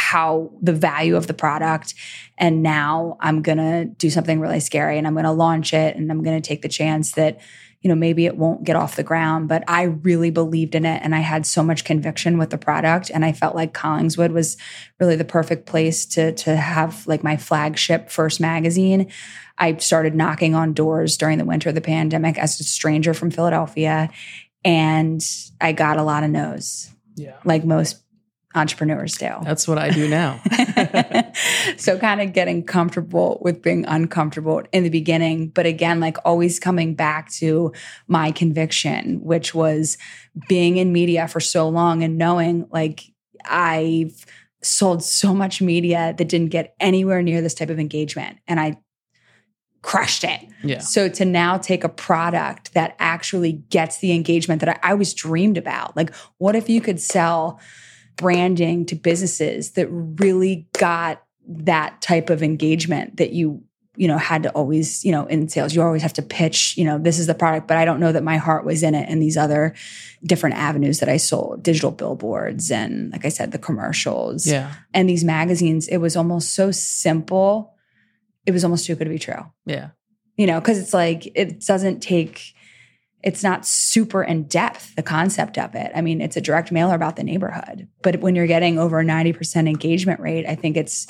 how 0.08 0.50
the 0.62 0.72
value 0.72 1.18
of 1.18 1.28
the 1.28 1.34
product. 1.34 1.94
And 2.38 2.64
now 2.64 3.18
I'm 3.20 3.42
going 3.42 3.58
to 3.58 3.84
do 3.84 4.10
something 4.10 4.40
really 4.40 4.62
scary 4.62 4.98
and 4.98 5.06
I'm 5.06 5.12
going 5.16 5.26
to 5.26 5.34
launch 5.34 5.74
it 5.74 5.98
and 5.98 6.10
I'm 6.10 6.24
going 6.24 6.42
to 6.42 6.48
take 6.48 6.62
the 6.62 6.70
chance 6.70 7.12
that, 7.14 7.42
you 7.82 7.90
know, 7.90 7.96
maybe 7.96 8.26
it 8.26 8.38
won't 8.38 8.64
get 8.64 8.78
off 8.78 8.96
the 8.96 9.04
ground, 9.04 9.50
but 9.50 9.66
I 9.68 9.84
really 9.84 10.30
believed 10.30 10.76
in 10.76 10.86
it 10.86 11.02
and 11.04 11.14
I 11.14 11.20
had 11.20 11.46
so 11.46 11.62
much 11.62 11.84
conviction 11.84 12.38
with 12.38 12.52
the 12.52 12.58
product 12.58 13.12
and 13.14 13.26
I 13.26 13.34
felt 13.34 13.54
like 13.54 13.74
Collingswood 13.74 14.32
was 14.32 14.56
really 14.98 15.18
the 15.18 15.26
perfect 15.26 15.66
place 15.66 16.06
to 16.06 16.32
to 16.32 16.56
have 16.56 17.06
like 17.06 17.22
my 17.22 17.36
flagship 17.36 18.10
first 18.10 18.40
magazine. 18.40 19.12
I 19.58 19.76
started 19.76 20.16
knocking 20.16 20.56
on 20.56 20.72
doors 20.72 21.18
during 21.18 21.38
the 21.38 21.44
winter 21.44 21.68
of 21.68 21.76
the 21.76 21.82
pandemic 21.82 22.38
as 22.38 22.58
a 22.62 22.64
stranger 22.64 23.14
from 23.14 23.30
Philadelphia 23.30 24.10
and 24.64 25.22
I 25.60 25.74
got 25.74 25.98
a 25.98 26.04
lot 26.04 26.24
of 26.24 26.30
no's 26.30 26.92
yeah. 27.16 27.36
like 27.44 27.66
most 27.66 28.04
entrepreneurs 28.56 29.16
do. 29.18 29.30
That's 29.44 29.68
what 29.68 29.78
I 29.78 29.90
do 29.90 30.08
now. 30.08 30.42
so 31.78 31.98
kind 32.00 32.22
of 32.22 32.34
getting 32.34 32.64
comfortable 32.64 33.40
with 33.42 33.62
being 33.62 33.86
uncomfortable 33.88 34.64
in 34.72 34.84
the 34.84 34.90
beginning 34.90 35.50
but 35.50 35.66
again 35.66 36.00
like 36.00 36.18
always 36.26 36.60
coming 36.60 36.96
back 36.96 37.30
to 37.32 37.72
my 38.08 38.32
conviction 38.32 39.24
which 39.24 39.54
was 39.54 39.98
being 40.48 40.78
in 40.78 40.92
media 40.92 41.28
for 41.28 41.40
so 41.40 41.68
long 41.68 42.04
and 42.04 42.18
knowing 42.18 42.68
like 42.72 43.04
i've 43.46 44.26
sold 44.62 45.04
so 45.04 45.34
much 45.34 45.62
media 45.62 46.14
that 46.18 46.30
didn't 46.30 46.50
get 46.50 46.76
anywhere 46.80 47.22
near 47.22 47.42
this 47.42 47.54
type 47.54 47.70
of 47.70 47.80
engagement 47.80 48.38
and 48.48 48.60
i 48.60 48.78
crushed 49.84 50.24
it 50.24 50.42
yeah. 50.64 50.80
so 50.80 51.08
to 51.08 51.24
now 51.24 51.58
take 51.58 51.84
a 51.84 51.90
product 51.90 52.74
that 52.74 52.96
actually 53.00 53.54
gets 53.54 54.00
the 54.00 54.12
engagement 54.12 54.60
that 54.60 54.68
I, 54.84 54.90
I 54.90 54.92
always 54.92 55.14
dreamed 55.14 55.58
about, 55.58 55.96
like 55.96 56.14
what 56.40 56.58
if 56.58 56.68
you 56.68 56.82
could 56.82 57.00
sell 57.00 57.62
branding 58.18 58.86
to 58.88 58.96
businesses 58.96 59.72
that 59.72 59.88
really 59.90 60.68
got 60.78 61.24
that 61.48 62.02
type 62.02 62.30
of 62.30 62.44
engagement 62.44 63.18
that 63.18 63.32
you 63.32 63.64
you 63.96 64.08
know 64.08 64.18
had 64.18 64.44
to 64.44 64.50
always 64.52 65.04
you 65.06 65.12
know 65.12 65.26
in 65.26 65.48
sales 65.50 65.74
you 65.74 65.82
always 65.82 66.02
have 66.04 66.14
to 66.14 66.22
pitch 66.22 66.78
you 66.78 66.84
know 66.84 67.00
this 67.00 67.18
is 67.18 67.26
the 67.26 67.34
product 67.34 67.68
but 67.68 67.78
i 67.78 67.86
don't 67.86 68.00
know 68.00 68.12
that 68.12 68.22
my 68.24 68.38
heart 68.38 68.64
was 68.66 68.84
in 68.84 68.94
it 68.94 69.10
and 69.10 69.22
these 69.22 69.38
other 69.38 69.74
different 70.24 70.56
avenues 70.56 71.00
that 71.00 71.10
i 71.10 71.18
sold 71.18 71.64
digital 71.64 71.90
billboards 71.90 72.70
and 72.70 73.12
like 73.12 73.26
i 73.26 73.30
said 73.30 73.52
the 73.52 73.58
commercials 73.58 74.46
Yeah. 74.46 74.72
and 74.94 75.10
these 75.10 75.24
magazines 75.24 75.88
it 75.88 75.98
was 75.98 76.16
almost 76.16 76.54
so 76.54 76.70
simple 76.70 77.74
it 78.46 78.52
was 78.52 78.64
almost 78.64 78.86
too 78.86 78.94
good 78.96 79.06
to 79.06 79.10
be 79.10 79.18
true 79.20 79.46
Yeah. 79.66 79.90
you 80.36 80.46
know 80.46 80.60
because 80.60 80.78
it's 80.78 80.94
like 80.94 81.32
it 81.36 81.62
doesn't 81.66 82.02
take 82.02 82.54
it's 83.24 83.44
not 83.44 83.66
super 83.66 84.24
in 84.24 84.44
depth 84.44 84.96
the 84.96 85.04
concept 85.04 85.58
of 85.58 85.74
it 85.76 85.92
i 85.96 86.02
mean 86.02 86.22
it's 86.22 86.38
a 86.38 86.42
direct 86.42 86.72
mailer 86.72 86.96
about 86.96 87.16
the 87.16 87.24
neighborhood 87.24 87.88
but 88.04 88.20
when 88.22 88.36
you're 88.36 88.48
getting 88.48 88.78
over 88.78 89.00
a 89.00 89.04
90% 89.04 89.68
engagement 89.68 90.20
rate 90.20 90.46
i 90.48 90.56
think 90.56 90.78
it's 90.78 91.08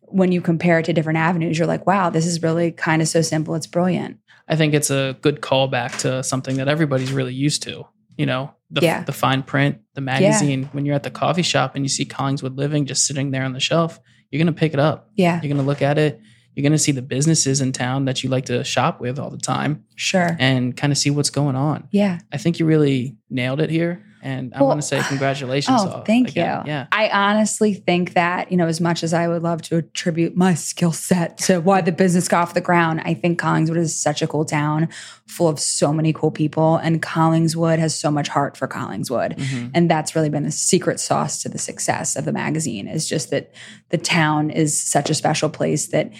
when 0.00 0.32
you 0.32 0.40
compare 0.40 0.78
it 0.80 0.84
to 0.84 0.92
different 0.92 1.18
avenues 1.18 1.58
you're 1.58 1.66
like 1.66 1.86
wow 1.86 2.10
this 2.10 2.26
is 2.26 2.42
really 2.42 2.70
kind 2.72 3.00
of 3.02 3.08
so 3.08 3.22
simple 3.22 3.54
it's 3.54 3.66
brilliant 3.66 4.18
I 4.48 4.56
think 4.56 4.74
it's 4.74 4.90
a 4.90 5.16
good 5.22 5.40
callback 5.40 5.98
to 6.00 6.22
something 6.24 6.56
that 6.56 6.66
everybody's 6.66 7.12
really 7.12 7.32
used 7.32 7.62
to. 7.62 7.86
You 8.16 8.26
know, 8.26 8.52
the, 8.70 8.80
Yeah. 8.82 9.04
the 9.04 9.12
fine 9.12 9.44
print, 9.44 9.78
the 9.94 10.00
magazine. 10.00 10.68
When 10.72 10.84
you're 10.84 10.96
at 10.96 11.04
the 11.04 11.12
coffee 11.12 11.42
shop 11.42 11.76
and 11.76 11.84
you 11.84 11.88
see 11.88 12.04
Collingswood 12.04 12.56
Living 12.58 12.84
just 12.84 13.06
sitting 13.06 13.30
there 13.30 13.44
on 13.44 13.52
the 13.52 13.60
shelf, 13.60 14.00
you're 14.30 14.40
going 14.42 14.52
to 14.52 14.58
pick 14.58 14.74
it 14.74 14.80
up. 14.80 15.08
yeah 15.14 15.34
You're 15.40 15.48
going 15.54 15.62
to 15.64 15.66
look 15.66 15.80
at 15.80 15.96
it. 15.96 16.20
You're 16.54 16.62
going 16.62 16.72
to 16.72 16.78
see 16.78 16.92
the 16.92 17.02
businesses 17.02 17.60
in 17.60 17.72
town 17.72 18.04
that 18.04 18.22
you 18.22 18.28
like 18.30 18.44
to 18.46 18.62
shop 18.64 19.00
with 19.00 19.18
all 19.18 19.30
the 19.30 19.38
time 19.38 19.84
sure 19.96 20.36
and 20.38 20.76
kind 20.76 20.92
of 20.92 20.98
see 20.98 21.10
what's 21.10 21.30
going 21.30 21.56
on. 21.56 21.88
yeah 21.90 22.18
I 22.32 22.36
think 22.38 22.58
you 22.58 22.66
really 22.66 23.16
nailed 23.30 23.60
it 23.60 23.70
here. 23.70 24.04
And 24.24 24.54
I 24.54 24.60
Well, 24.60 24.68
want 24.68 24.80
to 24.80 24.86
say 24.86 25.02
congratulations. 25.08 25.80
Oh, 25.80 25.88
all- 25.88 26.04
thank 26.04 26.28
again. 26.28 26.62
you. 26.64 26.72
Yeah. 26.72 26.86
I 26.92 27.08
honestly 27.08 27.74
think 27.74 28.14
that, 28.14 28.50
you 28.52 28.56
know, 28.56 28.68
as 28.68 28.80
much 28.80 29.02
as 29.02 29.12
I 29.12 29.26
would 29.26 29.42
love 29.42 29.62
to 29.62 29.76
attribute 29.78 30.36
my 30.36 30.54
skill 30.54 30.92
set 30.92 31.38
to 31.38 31.60
why 31.60 31.80
the 31.80 31.90
business 31.90 32.28
got 32.28 32.42
off 32.42 32.54
the 32.54 32.60
ground, 32.60 33.02
I 33.04 33.14
think 33.14 33.40
Collingswood 33.40 33.76
is 33.76 33.98
such 34.00 34.22
a 34.22 34.28
cool 34.28 34.44
town 34.44 34.88
full 35.26 35.48
of 35.48 35.58
so 35.58 35.92
many 35.92 36.12
cool 36.12 36.30
people. 36.30 36.76
And 36.76 37.02
Collingswood 37.02 37.78
has 37.78 37.94
so 37.98 38.10
much 38.12 38.28
heart 38.28 38.56
for 38.56 38.68
Collingswood. 38.68 39.36
Mhm. 39.38 39.70
And 39.74 39.90
that's 39.90 40.14
really 40.14 40.28
been 40.30 40.44
the 40.44 40.52
secret 40.52 41.00
sauce 41.00 41.42
to 41.42 41.48
the 41.48 41.58
success 41.58 42.14
of 42.14 42.24
the 42.24 42.32
magazine 42.32 42.86
is 42.86 43.08
just 43.08 43.30
that 43.30 43.52
the 43.88 43.98
town 43.98 44.50
is 44.50 44.80
such 44.80 45.10
a 45.10 45.14
special 45.14 45.48
place 45.48 45.88
that, 45.88 46.12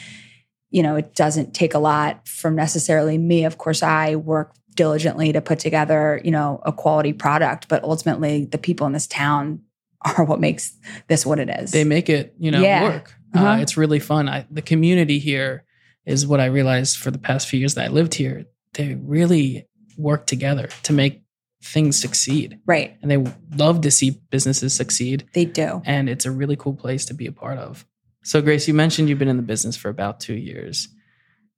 you 0.70 0.82
know, 0.82 0.96
it 0.96 1.14
doesn't 1.14 1.52
take 1.54 1.74
a 1.74 1.78
lot 1.78 2.26
from 2.26 2.56
necessarily 2.56 3.18
me. 3.18 3.44
Of 3.44 3.58
course, 3.58 3.82
I 3.82 4.16
work 4.16 4.54
diligently 4.74 5.32
to 5.32 5.40
put 5.40 5.58
together, 5.58 6.20
you 6.24 6.30
know, 6.30 6.60
a 6.64 6.72
quality 6.72 7.12
product, 7.12 7.68
but 7.68 7.82
ultimately 7.84 8.44
the 8.46 8.58
people 8.58 8.86
in 8.86 8.92
this 8.92 9.06
town 9.06 9.60
are 10.18 10.24
what 10.24 10.40
makes 10.40 10.72
this 11.08 11.24
what 11.24 11.38
it 11.38 11.48
is. 11.48 11.70
They 11.70 11.84
make 11.84 12.08
it, 12.08 12.34
you 12.38 12.50
know, 12.50 12.60
Yeah. 12.62 12.82
work. 12.82 13.14
Uh, 13.34 13.38
Uh-huh. 13.38 13.62
it's 13.62 13.76
really 13.76 13.98
fun. 14.00 14.28
I, 14.28 14.46
the 14.50 14.62
community 14.62 15.18
here 15.18 15.64
is 16.04 16.26
what 16.26 16.40
I 16.40 16.46
realized 16.46 16.96
for 16.98 17.10
the 17.10 17.18
past 17.18 17.48
few 17.48 17.58
years 17.60 17.74
that 17.74 17.84
I 17.86 17.88
lived 17.88 18.14
here. 18.14 18.44
They 18.74 18.94
really 18.94 19.66
work 19.96 20.26
together 20.26 20.68
to 20.84 20.92
make 20.92 21.22
things 21.62 21.96
succeed, 22.00 22.58
Right. 22.66 22.96
and 23.02 23.10
they 23.10 23.24
love 23.56 23.82
to 23.82 23.90
see 23.92 24.20
businesses 24.30 24.74
succeed. 24.74 25.24
They 25.32 25.44
do. 25.44 25.80
And 25.84 26.08
it's 26.08 26.26
a 26.26 26.30
really 26.32 26.56
cool 26.56 26.74
place 26.74 27.04
to 27.06 27.14
be 27.14 27.26
a 27.26 27.32
part 27.32 27.58
of. 27.58 27.86
So, 28.24 28.42
Grace, 28.42 28.66
you 28.66 28.74
mentioned 28.74 29.08
you've 29.08 29.18
been 29.20 29.28
in 29.28 29.36
the 29.36 29.42
business 29.44 29.76
for 29.76 29.88
about 29.88 30.18
two 30.18 30.34
years. 30.34 30.88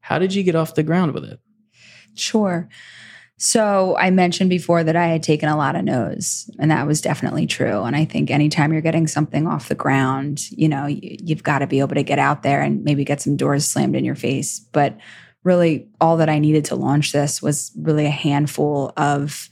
How 0.01 0.19
did 0.19 0.35
you 0.35 0.43
get 0.43 0.55
off 0.55 0.75
the 0.75 0.83
ground 0.83 1.13
with 1.13 1.25
it? 1.25 1.41
Sure. 2.15 2.69
So 3.37 3.97
I 3.99 4.11
mentioned 4.11 4.49
before 4.49 4.85
that 4.85 4.97
I 4.97 5.09
had 5.09 5.23
taken 5.23 5.49
a 5.49 5.57
lot 5.57 5.75
of 5.75 5.85
no's, 5.85 6.49
and 6.59 6.71
that 6.71 6.87
was 6.87 7.01
definitely 7.01 7.47
true. 7.47 7.83
And 7.83 7.97
I 7.97 8.05
think 8.05 8.31
anytime 8.31 8.73
you're 8.73 8.81
getting 8.81 9.07
something 9.07 9.47
off 9.47 9.69
the 9.69 9.75
ground, 9.75 10.51
you 10.51 10.69
know, 10.69 10.87
you, 10.87 11.17
you've 11.23 11.43
got 11.43 11.59
to 11.59 11.67
be 11.67 11.81
able 11.81 11.97
to 11.97 12.03
get 12.03 12.19
out 12.19 12.43
there 12.43 12.63
and 12.63 12.85
maybe 12.85 13.05
get 13.05 13.21
some 13.21 13.37
doors 13.37 13.67
slammed 13.67 13.97
in 13.97 14.05
your 14.05 14.15
face. 14.15 14.61
But 14.73 14.97
really, 15.43 15.89
all 16.01 16.17
that 16.19 16.29
I 16.29 16.39
needed 16.39 16.65
to 16.67 16.77
launch 16.77 17.13
this 17.13 17.43
was 17.43 17.73
really 17.77 18.07
a 18.07 18.11
handful 18.11 18.93
of 18.97 19.51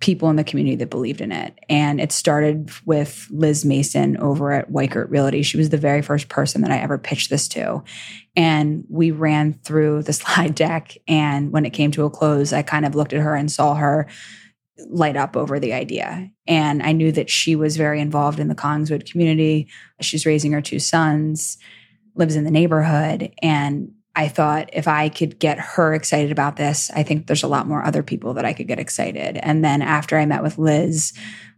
people 0.00 0.28
in 0.28 0.36
the 0.36 0.44
community 0.44 0.76
that 0.76 0.90
believed 0.90 1.20
in 1.20 1.32
it. 1.32 1.58
And 1.68 2.00
it 2.00 2.12
started 2.12 2.70
with 2.84 3.26
Liz 3.30 3.64
Mason 3.64 4.16
over 4.18 4.52
at 4.52 4.70
Weichert 4.70 5.10
Realty. 5.10 5.42
She 5.42 5.56
was 5.56 5.70
the 5.70 5.76
very 5.76 6.02
first 6.02 6.28
person 6.28 6.62
that 6.62 6.70
I 6.70 6.78
ever 6.78 6.98
pitched 6.98 7.30
this 7.30 7.48
to. 7.48 7.82
And 8.36 8.84
we 8.88 9.10
ran 9.10 9.54
through 9.54 10.02
the 10.02 10.12
slide 10.14 10.54
deck. 10.54 10.96
And 11.08 11.52
when 11.52 11.64
it 11.64 11.70
came 11.70 11.90
to 11.92 12.04
a 12.04 12.10
close, 12.10 12.52
I 12.52 12.62
kind 12.62 12.84
of 12.84 12.94
looked 12.94 13.12
at 13.12 13.22
her 13.22 13.34
and 13.34 13.50
saw 13.50 13.74
her 13.74 14.08
light 14.88 15.16
up 15.16 15.36
over 15.36 15.60
the 15.60 15.72
idea. 15.72 16.30
And 16.46 16.82
I 16.82 16.92
knew 16.92 17.12
that 17.12 17.30
she 17.30 17.54
was 17.54 17.76
very 17.76 18.00
involved 18.00 18.40
in 18.40 18.48
the 18.48 18.54
Collingswood 18.54 19.10
community. 19.10 19.68
She's 20.00 20.26
raising 20.26 20.52
her 20.52 20.60
two 20.60 20.80
sons, 20.80 21.58
lives 22.16 22.36
in 22.36 22.44
the 22.44 22.50
neighborhood. 22.50 23.32
And 23.40 23.92
I 24.16 24.28
thought 24.28 24.70
if 24.72 24.86
I 24.86 25.08
could 25.08 25.38
get 25.38 25.58
her 25.58 25.92
excited 25.92 26.30
about 26.30 26.56
this, 26.56 26.90
I 26.94 27.02
think 27.02 27.26
there's 27.26 27.42
a 27.42 27.48
lot 27.48 27.66
more 27.66 27.84
other 27.84 28.02
people 28.02 28.34
that 28.34 28.44
I 28.44 28.52
could 28.52 28.68
get 28.68 28.78
excited. 28.78 29.36
And 29.38 29.64
then 29.64 29.82
after 29.82 30.16
I 30.16 30.26
met 30.26 30.42
with 30.42 30.58
Liz, 30.58 31.12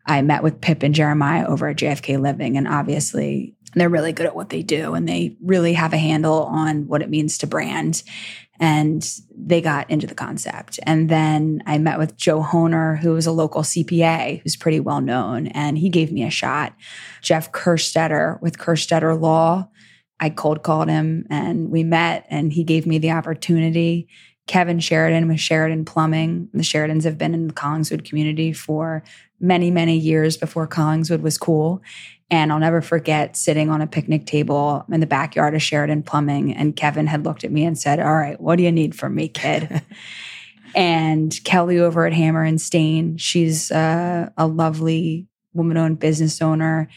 I 0.07 0.23
met 0.23 0.43
with 0.43 0.61
Pip 0.61 0.83
and 0.83 0.95
Jeremiah 0.95 1.47
over 1.47 1.69
at 1.69 1.77
JFK 1.77 2.21
Living. 2.21 2.57
And 2.57 2.67
obviously, 2.67 3.55
they're 3.75 3.89
really 3.91 4.13
good 4.13 4.27
at 4.27 4.35
what 4.35 4.49
they 4.49 4.63
do 4.63 4.95
and 4.95 5.07
they 5.07 5.37
really 5.43 5.75
have 5.75 5.93
a 5.93 5.99
handle 5.99 6.45
on 6.45 6.87
what 6.89 7.03
it 7.03 7.11
means 7.11 7.39
to 7.39 7.47
brand. 7.47 8.03
And 8.59 9.07
they 9.37 9.61
got 9.61 9.91
into 9.91 10.07
the 10.07 10.15
concept. 10.15 10.81
And 10.85 11.11
then 11.11 11.63
I 11.67 11.77
met 11.77 11.99
with 11.99 12.17
Joe 12.17 12.41
Honer, 12.41 12.97
who 12.97 13.15
is 13.17 13.27
a 13.27 13.33
local 13.33 13.61
CPA 13.61 14.41
who's 14.43 14.57
pretty 14.57 14.81
well 14.81 15.03
known, 15.03 15.49
and 15.49 15.77
he 15.77 15.91
gave 15.91 16.11
me 16.11 16.25
a 16.25 16.31
shot. 16.31 16.75
Jeff 17.21 17.53
Kerstetter 17.53 18.41
with 18.41 18.57
Kerstetter 18.57 19.21
Law. 19.21 19.69
I 20.21 20.31
cold 20.31 20.63
called 20.63 20.89
him 20.89 21.27
and 21.31 21.71
we 21.71 21.85
met, 21.85 22.27
and 22.31 22.53
he 22.53 22.65
gave 22.65 22.87
me 22.87 22.99
the 22.99 23.11
opportunity. 23.11 24.09
Kevin 24.47 24.79
Sheridan 24.79 25.29
with 25.29 25.41
Sheridan 25.41 25.85
Plumbing. 25.85 26.49
The 26.55 26.63
Sheridans 26.63 27.05
have 27.05 27.19
been 27.19 27.35
in 27.35 27.49
the 27.49 27.53
Collingswood 27.53 28.05
community 28.05 28.53
for 28.53 29.03
many, 29.41 29.71
many 29.71 29.97
years 29.97 30.37
before 30.37 30.69
Collingswood 30.69 31.21
was 31.21 31.37
cool. 31.37 31.83
And 32.31 32.53
I'll 32.53 32.59
never 32.59 32.81
forget 32.81 33.37
sitting 33.37 33.71
on 33.71 33.81
a 33.81 33.87
picnic 33.87 34.27
table 34.27 34.85
in 34.91 35.01
the 35.01 35.07
backyard 35.07 35.55
of 35.55 35.63
Sheridan 35.63 36.03
Plumbing. 36.03 36.55
And 36.55 36.75
Kevin 36.75 37.07
had 37.07 37.25
looked 37.25 37.45
at 37.45 37.53
me 37.53 37.65
and 37.65 37.79
said, 37.79 38.01
All 38.01 38.15
right, 38.15 38.41
what 38.41 38.57
do 38.57 38.63
you 38.63 38.73
need 38.73 38.95
from 38.95 39.15
me, 39.15 39.29
kid? 39.29 39.83
and 40.75 41.39
Kelly 41.45 41.79
over 41.79 42.07
at 42.07 42.13
Hammer 42.13 42.43
and 42.43 42.61
Stain, 42.61 43.17
she's 43.17 43.71
uh, 43.71 44.31
a 44.37 44.47
lovely 44.47 45.27
woman 45.55 45.77
owned 45.77 45.99
business 45.99 46.43
owner 46.43 46.89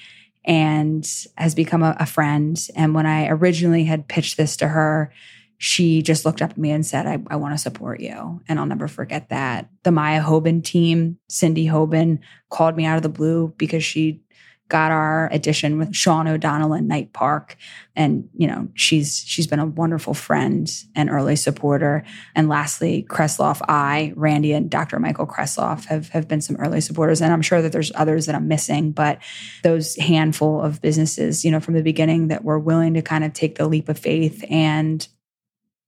and 0.49 1.07
has 1.37 1.53
become 1.53 1.83
a, 1.83 1.95
a 1.99 2.07
friend. 2.07 2.59
And 2.75 2.95
when 2.95 3.05
I 3.05 3.29
originally 3.29 3.83
had 3.83 4.07
pitched 4.07 4.35
this 4.35 4.57
to 4.57 4.67
her, 4.67 5.13
she 5.59 6.01
just 6.01 6.25
looked 6.25 6.41
up 6.41 6.51
at 6.51 6.57
me 6.57 6.71
and 6.71 6.83
said, 6.83 7.05
I, 7.05 7.19
I 7.27 7.35
want 7.35 7.53
to 7.53 7.59
support 7.59 7.99
you. 7.99 8.41
And 8.49 8.59
I'll 8.59 8.65
never 8.65 8.87
forget 8.87 9.29
that. 9.29 9.69
The 9.83 9.91
Maya 9.91 10.23
Hoban 10.23 10.63
team, 10.63 11.19
Cindy 11.27 11.67
Hoban, 11.67 12.19
called 12.49 12.75
me 12.75 12.85
out 12.85 12.97
of 12.97 13.03
the 13.03 13.09
blue 13.09 13.53
because 13.57 13.83
she 13.83 14.21
got 14.69 14.91
our 14.91 15.27
edition 15.31 15.79
with 15.79 15.95
Sean 15.95 16.27
O'Donnell 16.27 16.73
in 16.73 16.87
Knight 16.87 17.11
Park. 17.11 17.57
And, 17.95 18.29
you 18.35 18.47
know, 18.47 18.69
she's 18.75 19.23
she's 19.25 19.47
been 19.47 19.59
a 19.59 19.65
wonderful 19.65 20.13
friend 20.13 20.71
and 20.95 21.09
early 21.09 21.35
supporter. 21.35 22.05
And 22.35 22.47
lastly, 22.47 23.05
Kresloff 23.09 23.61
I, 23.67 24.13
Randy 24.15 24.53
and 24.53 24.69
Dr. 24.69 24.99
Michael 24.99 25.27
Kresloff 25.27 25.85
have 25.85 26.09
have 26.09 26.27
been 26.27 26.39
some 26.39 26.55
early 26.57 26.81
supporters. 26.81 27.21
And 27.21 27.33
I'm 27.33 27.41
sure 27.41 27.61
that 27.61 27.71
there's 27.71 27.91
others 27.95 28.27
that 28.27 28.35
I'm 28.35 28.47
missing, 28.47 28.91
but 28.91 29.19
those 29.63 29.95
handful 29.95 30.61
of 30.61 30.81
businesses, 30.81 31.43
you 31.43 31.51
know, 31.51 31.59
from 31.59 31.73
the 31.73 31.83
beginning 31.83 32.27
that 32.27 32.43
were 32.43 32.59
willing 32.59 32.93
to 32.93 33.01
kind 33.01 33.23
of 33.23 33.33
take 33.33 33.57
the 33.57 33.67
leap 33.67 33.89
of 33.89 33.97
faith 33.97 34.45
and 34.49 35.05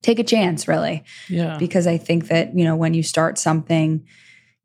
take 0.01 0.19
a 0.19 0.23
chance, 0.23 0.67
really. 0.67 1.03
Yeah. 1.29 1.57
Because 1.57 1.85
I 1.85 1.97
think 1.97 2.27
that, 2.27 2.57
you 2.57 2.63
know, 2.63 2.75
when 2.75 2.95
you 2.95 3.03
start 3.03 3.37
something, 3.37 4.05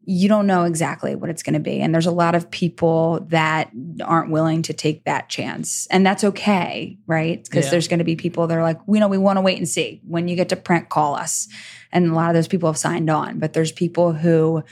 you 0.08 0.28
don't 0.28 0.46
know 0.46 0.62
exactly 0.62 1.16
what 1.16 1.30
it's 1.30 1.42
going 1.42 1.54
to 1.54 1.60
be. 1.60 1.80
And 1.80 1.92
there's 1.92 2.06
a 2.06 2.12
lot 2.12 2.36
of 2.36 2.48
people 2.48 3.26
that 3.28 3.70
aren't 4.04 4.30
willing 4.30 4.62
to 4.62 4.72
take 4.72 5.04
that 5.04 5.28
chance. 5.28 5.88
And 5.90 6.06
that's 6.06 6.22
okay, 6.22 6.96
right? 7.08 7.42
Because 7.42 7.64
Yeah. 7.64 7.72
there's 7.72 7.88
going 7.88 7.98
to 7.98 8.04
be 8.04 8.14
people 8.14 8.46
that 8.46 8.56
are 8.56 8.62
like, 8.62 8.78
we 8.86 9.00
know 9.00 9.08
we 9.08 9.18
want 9.18 9.36
to 9.36 9.40
wait 9.40 9.58
and 9.58 9.68
see. 9.68 10.00
When 10.06 10.28
you 10.28 10.36
get 10.36 10.48
to 10.50 10.56
print, 10.56 10.88
call 10.90 11.16
us. 11.16 11.48
And 11.90 12.06
a 12.08 12.14
lot 12.14 12.30
of 12.30 12.34
those 12.34 12.46
people 12.46 12.68
have 12.68 12.78
signed 12.78 13.10
on. 13.10 13.40
But 13.40 13.52
there's 13.52 13.72
people 13.72 14.12
who 14.12 14.62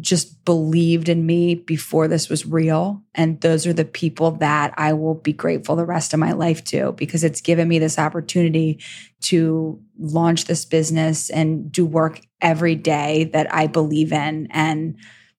just 0.00 0.44
believed 0.44 1.08
in 1.08 1.26
me 1.26 1.54
before 1.54 2.08
this 2.08 2.28
was 2.28 2.46
real. 2.46 3.02
And 3.14 3.40
those 3.40 3.66
are 3.66 3.72
the 3.72 3.84
people 3.84 4.32
that 4.32 4.74
I 4.76 4.92
will 4.92 5.14
be 5.14 5.32
grateful 5.32 5.76
the 5.76 5.84
rest 5.84 6.12
of 6.12 6.20
my 6.20 6.32
life 6.32 6.64
to 6.64 6.92
because 6.92 7.24
it's 7.24 7.40
given 7.40 7.68
me 7.68 7.78
this 7.78 7.98
opportunity 7.98 8.80
to 9.22 9.80
launch 9.98 10.44
this 10.44 10.64
business 10.64 11.30
and 11.30 11.70
do 11.70 11.84
work 11.86 12.20
every 12.40 12.74
day 12.74 13.24
that 13.32 13.52
I 13.52 13.66
believe 13.66 14.12
in. 14.12 14.48
And 14.50 14.96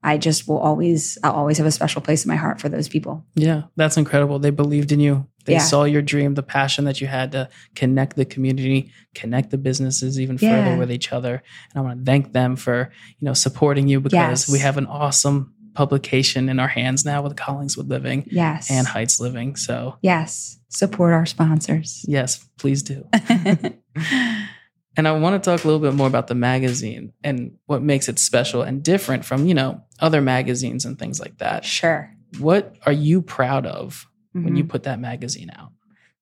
I 0.07 0.17
just 0.17 0.47
will 0.47 0.57
always, 0.59 1.17
I'll 1.23 1.33
always 1.33 1.57
have 1.57 1.67
a 1.67 1.71
special 1.71 2.01
place 2.01 2.23
in 2.23 2.29
my 2.29 2.37
heart 2.37 2.61
for 2.61 2.69
those 2.69 2.87
people. 2.87 3.25
Yeah, 3.35 3.63
that's 3.75 3.97
incredible. 3.97 4.39
They 4.39 4.51
believed 4.51 4.91
in 4.93 4.99
you. 5.01 5.27
They 5.45 5.53
Yeah. 5.53 5.59
saw 5.59 5.83
your 5.83 6.01
dream, 6.01 6.33
the 6.35 6.43
passion 6.43 6.85
that 6.85 7.01
you 7.01 7.07
had 7.07 7.31
to 7.33 7.49
connect 7.75 8.15
the 8.15 8.25
community, 8.25 8.91
connect 9.15 9.49
the 9.51 9.57
businesses 9.57 10.19
even 10.19 10.37
Yeah. 10.41 10.49
further 10.63 10.77
with 10.77 10.91
each 10.91 11.11
other. 11.11 11.43
And 11.73 11.75
I 11.75 11.81
want 11.81 11.99
to 11.99 12.05
thank 12.05 12.31
them 12.31 12.55
for, 12.55 12.89
you 13.19 13.25
know, 13.25 13.33
supporting 13.33 13.87
you 13.89 13.99
because 13.99 14.13
Yes. 14.47 14.49
we 14.49 14.59
have 14.59 14.77
an 14.77 14.85
awesome 14.87 15.53
publication 15.73 16.49
in 16.49 16.59
our 16.59 16.67
hands 16.69 17.03
now 17.05 17.21
with 17.21 17.35
Collingswood 17.35 17.89
Living 17.89 18.25
Yes. 18.31 18.71
and 18.71 18.87
Heights 18.87 19.19
Living. 19.19 19.55
So, 19.57 19.95
yes. 20.01 20.57
Support 20.69 21.13
our 21.13 21.25
sponsors. 21.25 22.03
yes, 22.07 22.39
please 22.57 22.81
do. 22.81 23.05
And 24.97 25.07
I 25.07 25.11
want 25.11 25.41
to 25.41 25.49
talk 25.49 25.63
a 25.63 25.67
little 25.67 25.79
bit 25.79 25.93
more 25.93 26.07
about 26.07 26.25
the 26.27 26.35
magazine 26.35 27.13
and 27.23 27.55
what 27.67 27.83
makes 27.83 28.09
it 28.09 28.17
special 28.17 28.63
and 28.63 28.81
different 28.83 29.23
from, 29.23 29.47
you 29.47 29.53
know, 29.53 29.81
other 29.99 30.21
magazines 30.21 30.85
and 30.85 30.97
things 30.97 31.19
like 31.19 31.37
that. 31.37 31.63
sure. 31.63 32.11
What 32.39 32.75
are 32.85 32.91
you 32.91 33.21
proud 33.21 33.65
of 33.65 34.05
when 34.33 34.55
you 34.57 34.63
Mhm. 34.65 34.69
put 34.69 34.83
that 34.83 34.99
magazine 34.99 35.49
out? 35.55 35.71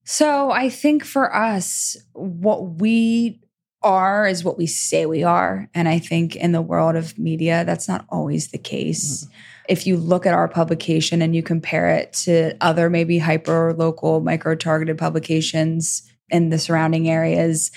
So 0.03 0.51
I 0.51 0.69
think 0.69 1.03
for 1.03 1.33
us, 1.35 1.97
what 2.13 2.79
we 2.79 3.39
are 3.81 4.27
is 4.27 4.43
what 4.43 4.57
we 4.57 4.67
say 4.67 5.05
we 5.07 5.23
are. 5.23 5.67
And 5.73 5.87
I 5.87 5.97
think 5.99 6.35
in 6.35 6.51
the 6.51 6.61
world 6.61 6.95
of 6.95 7.17
media, 7.17 7.63
that's 7.65 7.87
not 7.87 8.05
always 8.09 8.49
the 8.49 8.57
case. 8.59 9.27
If 9.67 9.87
you 9.87 9.97
look 9.97 10.25
at 10.27 10.33
our 10.33 10.47
publication 10.47 11.21
and 11.23 11.35
you 11.35 11.41
compare 11.41 11.89
it 11.89 12.13
to 12.25 12.55
other 12.61 12.89
maybe 12.89 13.17
hyper 13.19 13.73
local, 13.73 14.21
micro 14.21 14.53
targeted 14.55 14.97
publications 14.99 16.03
in 16.29 16.49
the 16.49 16.59
surrounding 16.59 17.09
areas, 17.09 17.71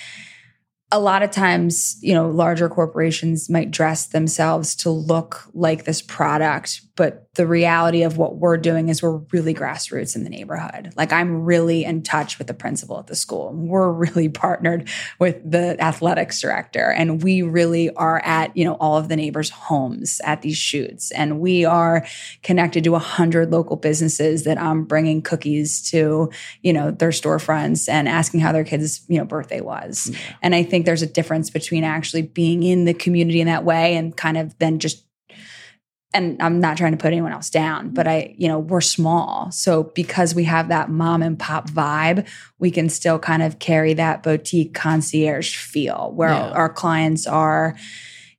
a 0.90 0.98
lot 0.98 1.22
of 1.22 1.30
times, 1.30 1.98
you 2.00 2.14
know, 2.14 2.28
larger 2.28 2.68
corporations 2.68 3.50
might 3.50 3.70
dress 3.70 4.06
themselves 4.06 4.74
to 4.76 4.90
look 4.90 5.44
like 5.52 5.84
this 5.84 6.00
product, 6.00 6.80
but 6.98 7.32
the 7.34 7.46
reality 7.46 8.02
of 8.02 8.18
what 8.18 8.38
we're 8.38 8.56
doing 8.56 8.88
is 8.88 9.04
we're 9.04 9.18
really 9.30 9.54
grassroots 9.54 10.16
in 10.16 10.24
the 10.24 10.28
neighborhood. 10.30 10.92
Like 10.96 11.12
I'm 11.12 11.44
really 11.44 11.84
in 11.84 12.02
touch 12.02 12.38
with 12.38 12.48
the 12.48 12.54
principal 12.54 12.98
at 12.98 13.06
the 13.06 13.14
school. 13.14 13.52
We're 13.54 13.92
really 13.92 14.28
partnered 14.28 14.88
with 15.20 15.48
the 15.48 15.80
athletics 15.80 16.40
director 16.40 16.90
and 16.90 17.22
we 17.22 17.42
really 17.42 17.88
are 17.90 18.20
at, 18.24 18.54
you 18.56 18.64
know, 18.64 18.74
all 18.74 18.96
of 18.96 19.08
the 19.08 19.14
neighbors' 19.14 19.48
homes 19.48 20.20
at 20.24 20.42
these 20.42 20.56
shoots 20.56 21.12
and 21.12 21.38
we 21.38 21.64
are 21.64 22.04
connected 22.42 22.82
to 22.82 22.96
a 22.96 22.98
hundred 22.98 23.52
local 23.52 23.76
businesses 23.76 24.42
that 24.42 24.60
I'm 24.60 24.82
bringing 24.82 25.22
cookies 25.22 25.88
to, 25.92 26.32
you 26.62 26.72
know, 26.72 26.90
their 26.90 27.10
storefronts 27.10 27.88
and 27.88 28.08
asking 28.08 28.40
how 28.40 28.50
their 28.50 28.64
kids, 28.64 29.02
you 29.06 29.18
know, 29.18 29.24
birthday 29.24 29.60
was. 29.60 30.10
Yeah. 30.12 30.18
And 30.42 30.52
I 30.52 30.64
think 30.64 30.84
there's 30.84 31.02
a 31.02 31.06
difference 31.06 31.48
between 31.48 31.84
actually 31.84 32.22
being 32.22 32.64
in 32.64 32.86
the 32.86 32.94
community 32.94 33.40
in 33.40 33.46
that 33.46 33.64
way 33.64 33.94
and 33.94 34.16
kind 34.16 34.36
of 34.36 34.58
then 34.58 34.80
just 34.80 35.04
and 36.14 36.40
I'm 36.42 36.58
not 36.60 36.76
trying 36.78 36.92
to 36.92 36.98
put 36.98 37.08
anyone 37.12 37.32
else 37.32 37.50
down, 37.50 37.90
but 37.90 38.08
I, 38.08 38.34
you 38.38 38.48
know, 38.48 38.58
we're 38.58 38.80
small. 38.80 39.50
So 39.52 39.84
because 39.94 40.34
we 40.34 40.44
have 40.44 40.68
that 40.68 40.88
mom 40.90 41.22
and 41.22 41.38
pop 41.38 41.68
vibe, 41.70 42.26
we 42.58 42.70
can 42.70 42.88
still 42.88 43.18
kind 43.18 43.42
of 43.42 43.58
carry 43.58 43.92
that 43.94 44.22
boutique 44.22 44.72
concierge 44.74 45.56
feel 45.56 46.12
where 46.14 46.30
Yeah. 46.30 46.50
our 46.50 46.68
clients 46.70 47.26
are 47.26 47.76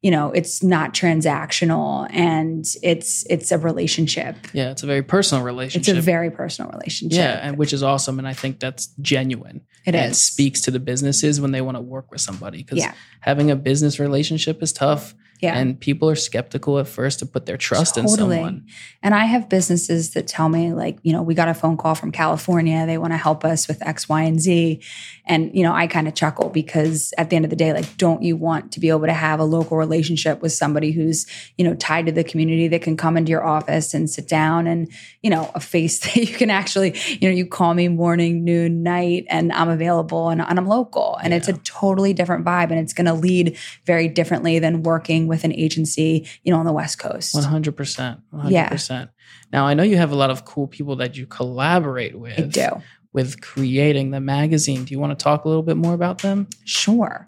you 0.01 0.11
know 0.11 0.31
it's 0.31 0.63
not 0.63 0.93
transactional 0.93 2.07
and 2.11 2.63
it's 2.81 3.25
it's 3.29 3.51
a 3.51 3.57
relationship 3.57 4.35
Yeah, 4.53 4.71
it's 4.71 4.81
a 4.81 4.85
very 4.85 5.03
personal 5.03 5.43
relationship. 5.43 5.89
it's 5.93 5.97
a 5.99 6.01
very 6.01 6.31
personal 6.31 6.71
relationship 6.71 7.17
yeah, 7.17 7.39
and 7.45 7.57
which 7.57 7.73
is 7.73 7.83
awesome, 7.83 8.17
and 8.17 8.25
I 8.25 8.31
think 8.33 8.61
that's 8.61 8.87
genuine. 9.01 9.59
it 9.85 9.95
and 9.95 10.11
is 10.11 10.21
speaks 10.21 10.61
to 10.61 10.71
the 10.71 10.79
businesses 10.79 11.41
when 11.41 11.51
they 11.51 11.59
want 11.59 11.75
to 11.75 11.81
work 11.81 12.11
with 12.11 12.21
somebody 12.21 12.59
because 12.59 12.77
Yeah. 12.79 12.93
having 13.19 13.51
a 13.51 13.57
business 13.57 13.99
relationship 13.99 14.63
is 14.63 14.71
tough, 14.71 15.13
yeah 15.39 15.57
and 15.57 15.79
people 15.79 16.09
are 16.09 16.15
skeptical 16.15 16.79
at 16.79 16.87
first 16.87 17.19
to 17.19 17.25
put 17.25 17.45
their 17.45 17.57
trust 17.57 17.97
in 17.97 18.07
someone. 18.07 18.65
And 19.01 19.15
I 19.15 19.25
have 19.25 19.47
businesses 19.47 20.11
that 20.11 20.27
tell 20.27 20.49
me, 20.49 20.73
like, 20.73 20.99
you 21.03 21.13
know, 21.13 21.21
we 21.21 21.33
got 21.33 21.47
a 21.47 21.53
phone 21.53 21.77
call 21.77 21.95
from 21.95 22.11
California. 22.11 22.85
They 22.85 22.97
want 22.97 23.13
to 23.13 23.17
help 23.17 23.45
us 23.45 23.67
with 23.67 23.81
X, 23.85 24.09
Y, 24.09 24.21
and 24.23 24.41
Z. 24.41 24.81
And, 25.25 25.55
you 25.55 25.63
know, 25.63 25.73
I 25.73 25.87
kind 25.87 26.07
of 26.07 26.15
chuckle 26.15 26.49
because 26.49 27.13
at 27.17 27.29
the 27.29 27.37
end 27.37 27.45
of 27.45 27.49
the 27.49 27.55
day, 27.55 27.71
like, 27.71 27.95
don't 27.97 28.23
you 28.23 28.35
want 28.35 28.73
to 28.73 28.79
be 28.81 28.89
able 28.89 29.05
to 29.05 29.13
have 29.13 29.39
a 29.39 29.45
local 29.45 29.77
relationship 29.77 30.41
with 30.41 30.51
somebody 30.51 30.91
who's, 30.91 31.25
you 31.57 31.63
know, 31.63 31.75
tied 31.75 32.07
to 32.07 32.11
the 32.11 32.25
community 32.25 32.67
that 32.67 32.81
can 32.81 32.97
come 32.97 33.15
into 33.15 33.29
your 33.29 33.45
office 33.45 33.93
and 33.93 34.09
sit 34.09 34.27
down 34.27 34.67
and, 34.67 34.91
you 35.21 35.29
know, 35.29 35.49
a 35.55 35.61
face 35.61 35.99
that 36.03 36.17
you 36.17 36.27
can 36.27 36.49
actually, 36.49 36.97
you 37.21 37.29
know, 37.29 37.35
you 37.35 37.45
call 37.45 37.73
me 37.73 37.87
morning, 37.87 38.43
noon, 38.43 38.83
night, 38.83 39.25
and 39.29 39.53
I'm 39.53 39.69
available 39.69 40.27
and, 40.27 40.41
and 40.41 40.59
I'm 40.59 40.67
local. 40.67 41.17
And 41.23 41.33
it's 41.33 41.47
a 41.47 41.53
totally 41.53 42.13
different 42.13 42.43
vibe. 42.43 42.71
And 42.71 42.79
it's 42.79 42.93
going 42.93 43.05
to 43.05 43.13
lead 43.13 43.57
very 43.85 44.09
differently 44.09 44.59
than 44.59 44.83
working 44.83 45.28
with 45.29 45.45
an 45.45 45.53
agency, 45.53 46.27
you 46.43 46.51
know, 46.51 46.59
on 46.59 46.65
the 46.65 46.73
West 46.73 46.99
Coast. 46.99 47.33
One 47.33 47.45
hundred 47.45 47.77
percent, 47.77 48.19
one 48.31 48.41
hundred 48.41 48.53
Yeah. 48.89 49.05
Now 49.53 49.65
I 49.65 49.73
know 49.73 49.83
you 49.83 49.95
have 49.95 50.11
a 50.11 50.15
lot 50.15 50.29
of 50.29 50.43
cool 50.43 50.67
people 50.67 50.97
that 50.97 51.15
you 51.15 51.25
collaborate 51.25 52.19
with. 52.19 52.37
I 52.37 52.43
do. 52.43 52.81
with 53.13 53.41
creating 53.41 54.11
the 54.11 54.19
magazine. 54.19 54.83
Do 54.85 54.93
you 54.93 54.99
want 54.99 55.17
to 55.17 55.23
talk 55.23 55.45
a 55.45 55.47
little 55.47 55.63
bit 55.63 55.77
more 55.77 55.93
about 55.93 56.21
them? 56.21 56.47
Sure. 56.65 57.27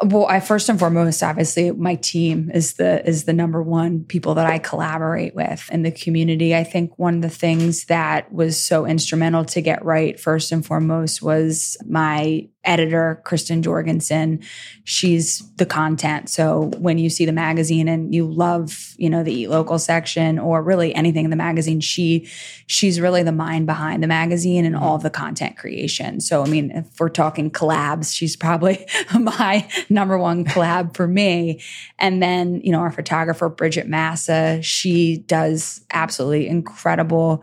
Well, 0.00 0.26
I 0.26 0.38
first 0.38 0.68
and 0.68 0.78
foremost, 0.78 1.24
obviously, 1.24 1.72
my 1.72 1.96
team 1.96 2.52
is 2.54 2.74
the 2.74 3.04
is 3.06 3.24
the 3.24 3.32
number 3.32 3.60
one 3.60 4.04
people 4.04 4.34
that 4.34 4.46
I 4.46 4.58
collaborate 4.58 5.34
with 5.34 5.68
in 5.72 5.82
the 5.82 5.90
community. 5.90 6.54
I 6.54 6.62
think 6.62 6.96
one 6.98 7.16
of 7.16 7.22
the 7.22 7.28
things 7.28 7.86
that 7.86 8.32
was 8.32 8.56
so 8.56 8.86
instrumental 8.86 9.44
to 9.46 9.60
get 9.60 9.84
right 9.84 10.18
first 10.18 10.52
and 10.52 10.64
foremost 10.64 11.20
was 11.20 11.76
my 11.84 12.48
editor, 12.68 13.20
Kristen 13.24 13.62
Jorgensen. 13.62 14.40
She's 14.84 15.42
the 15.56 15.64
content. 15.64 16.28
So 16.28 16.70
when 16.78 16.98
you 16.98 17.08
see 17.08 17.24
the 17.24 17.32
magazine 17.32 17.88
and 17.88 18.14
you 18.14 18.30
love, 18.30 18.94
you 18.98 19.08
know, 19.08 19.24
the 19.24 19.32
Eat 19.32 19.48
Local 19.48 19.78
section 19.78 20.38
or 20.38 20.62
really 20.62 20.94
anything 20.94 21.24
in 21.24 21.30
the 21.30 21.36
magazine, 21.36 21.80
she 21.80 22.28
she's 22.66 23.00
really 23.00 23.22
the 23.22 23.32
mind 23.32 23.66
behind 23.66 24.02
the 24.02 24.06
magazine 24.06 24.66
and 24.66 24.76
all 24.76 24.98
the 24.98 25.10
content 25.10 25.56
creation. 25.56 26.20
So 26.20 26.42
I 26.42 26.46
mean, 26.46 26.70
if 26.70 27.00
we're 27.00 27.08
talking 27.08 27.50
collabs, 27.50 28.14
she's 28.14 28.36
probably 28.36 28.86
my 29.18 29.66
number 29.88 30.18
one 30.18 30.44
collab 30.44 30.94
for 30.94 31.08
me. 31.08 31.62
And 31.98 32.22
then, 32.22 32.60
you 32.60 32.70
know, 32.70 32.80
our 32.80 32.92
photographer, 32.92 33.48
Bridget 33.48 33.88
Massa, 33.88 34.60
she 34.62 35.16
does 35.26 35.80
absolutely 35.90 36.46
incredible 36.48 37.42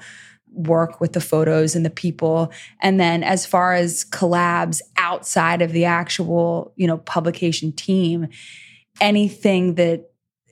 work 0.56 1.02
with 1.02 1.14
the 1.14 1.22
photos 1.22 1.76
and 1.76 1.86
the 1.86 1.90
people. 1.90 2.52
And 2.82 3.00
then 3.00 3.24
as 3.24 3.46
far 3.46 3.74
as 3.74 4.06
collabs 4.06 4.82
outside 4.98 5.62
of 5.62 5.72
the 5.72 5.86
actual, 5.86 6.74
you 6.76 6.88
know, 6.88 6.98
publication 6.98 7.72
team, 7.72 8.28
anything 9.02 9.76
that 9.76 10.10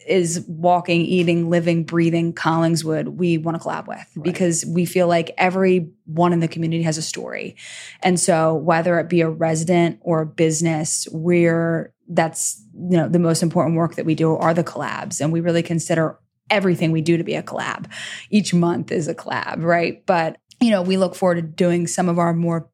is 0.07 0.43
walking, 0.48 1.01
eating, 1.01 1.50
living, 1.50 1.86
breathing 1.86 2.33
Collingswood, 2.33 3.15
we 3.15 3.38
want 3.38 3.57
to 3.57 3.65
collab 3.65 3.88
with 3.88 4.05
Right. 4.15 4.24
because 4.24 4.65
we 4.65 4.86
feel 4.86 5.07
like 5.07 5.31
everyone 5.38 6.33
in 6.33 6.41
the 6.41 6.48
community 6.50 6.83
has 6.83 6.98
a 6.98 7.01
story. 7.01 7.55
And 8.01 8.19
so 8.19 8.53
whether 8.53 9.00
it 9.00 9.07
be 9.07 9.22
a 9.22 9.29
resident 9.29 10.00
or 10.01 10.22
a 10.22 10.25
business, 10.25 11.07
we're 11.12 11.93
that's 12.10 12.62
you 12.74 12.98
know 12.98 13.07
the 13.07 13.17
most 13.19 13.41
important 13.41 13.77
work 13.77 13.95
that 13.95 14.05
we 14.05 14.13
do 14.13 14.36
are 14.36 14.53
the 14.53 14.63
collabs. 14.63 15.22
And 15.22 15.31
we 15.31 15.39
really 15.39 15.63
consider 15.63 16.19
everything 16.50 16.92
we 16.92 17.02
do 17.02 17.18
to 17.18 17.24
be 17.24 17.36
a 17.36 17.44
collab. 17.44 17.92
Each 18.30 18.54
month 18.54 18.92
is 18.92 19.08
a 19.08 19.16
collab, 19.16 19.64
right? 19.64 20.06
But 20.06 20.38
you 20.62 20.72
know, 20.72 20.82
we 20.82 20.98
look 20.98 21.16
forward 21.16 21.36
to 21.36 21.42
doing 21.42 21.88
some 21.88 22.08
of 22.08 22.20
our 22.20 22.34
more 22.34 22.70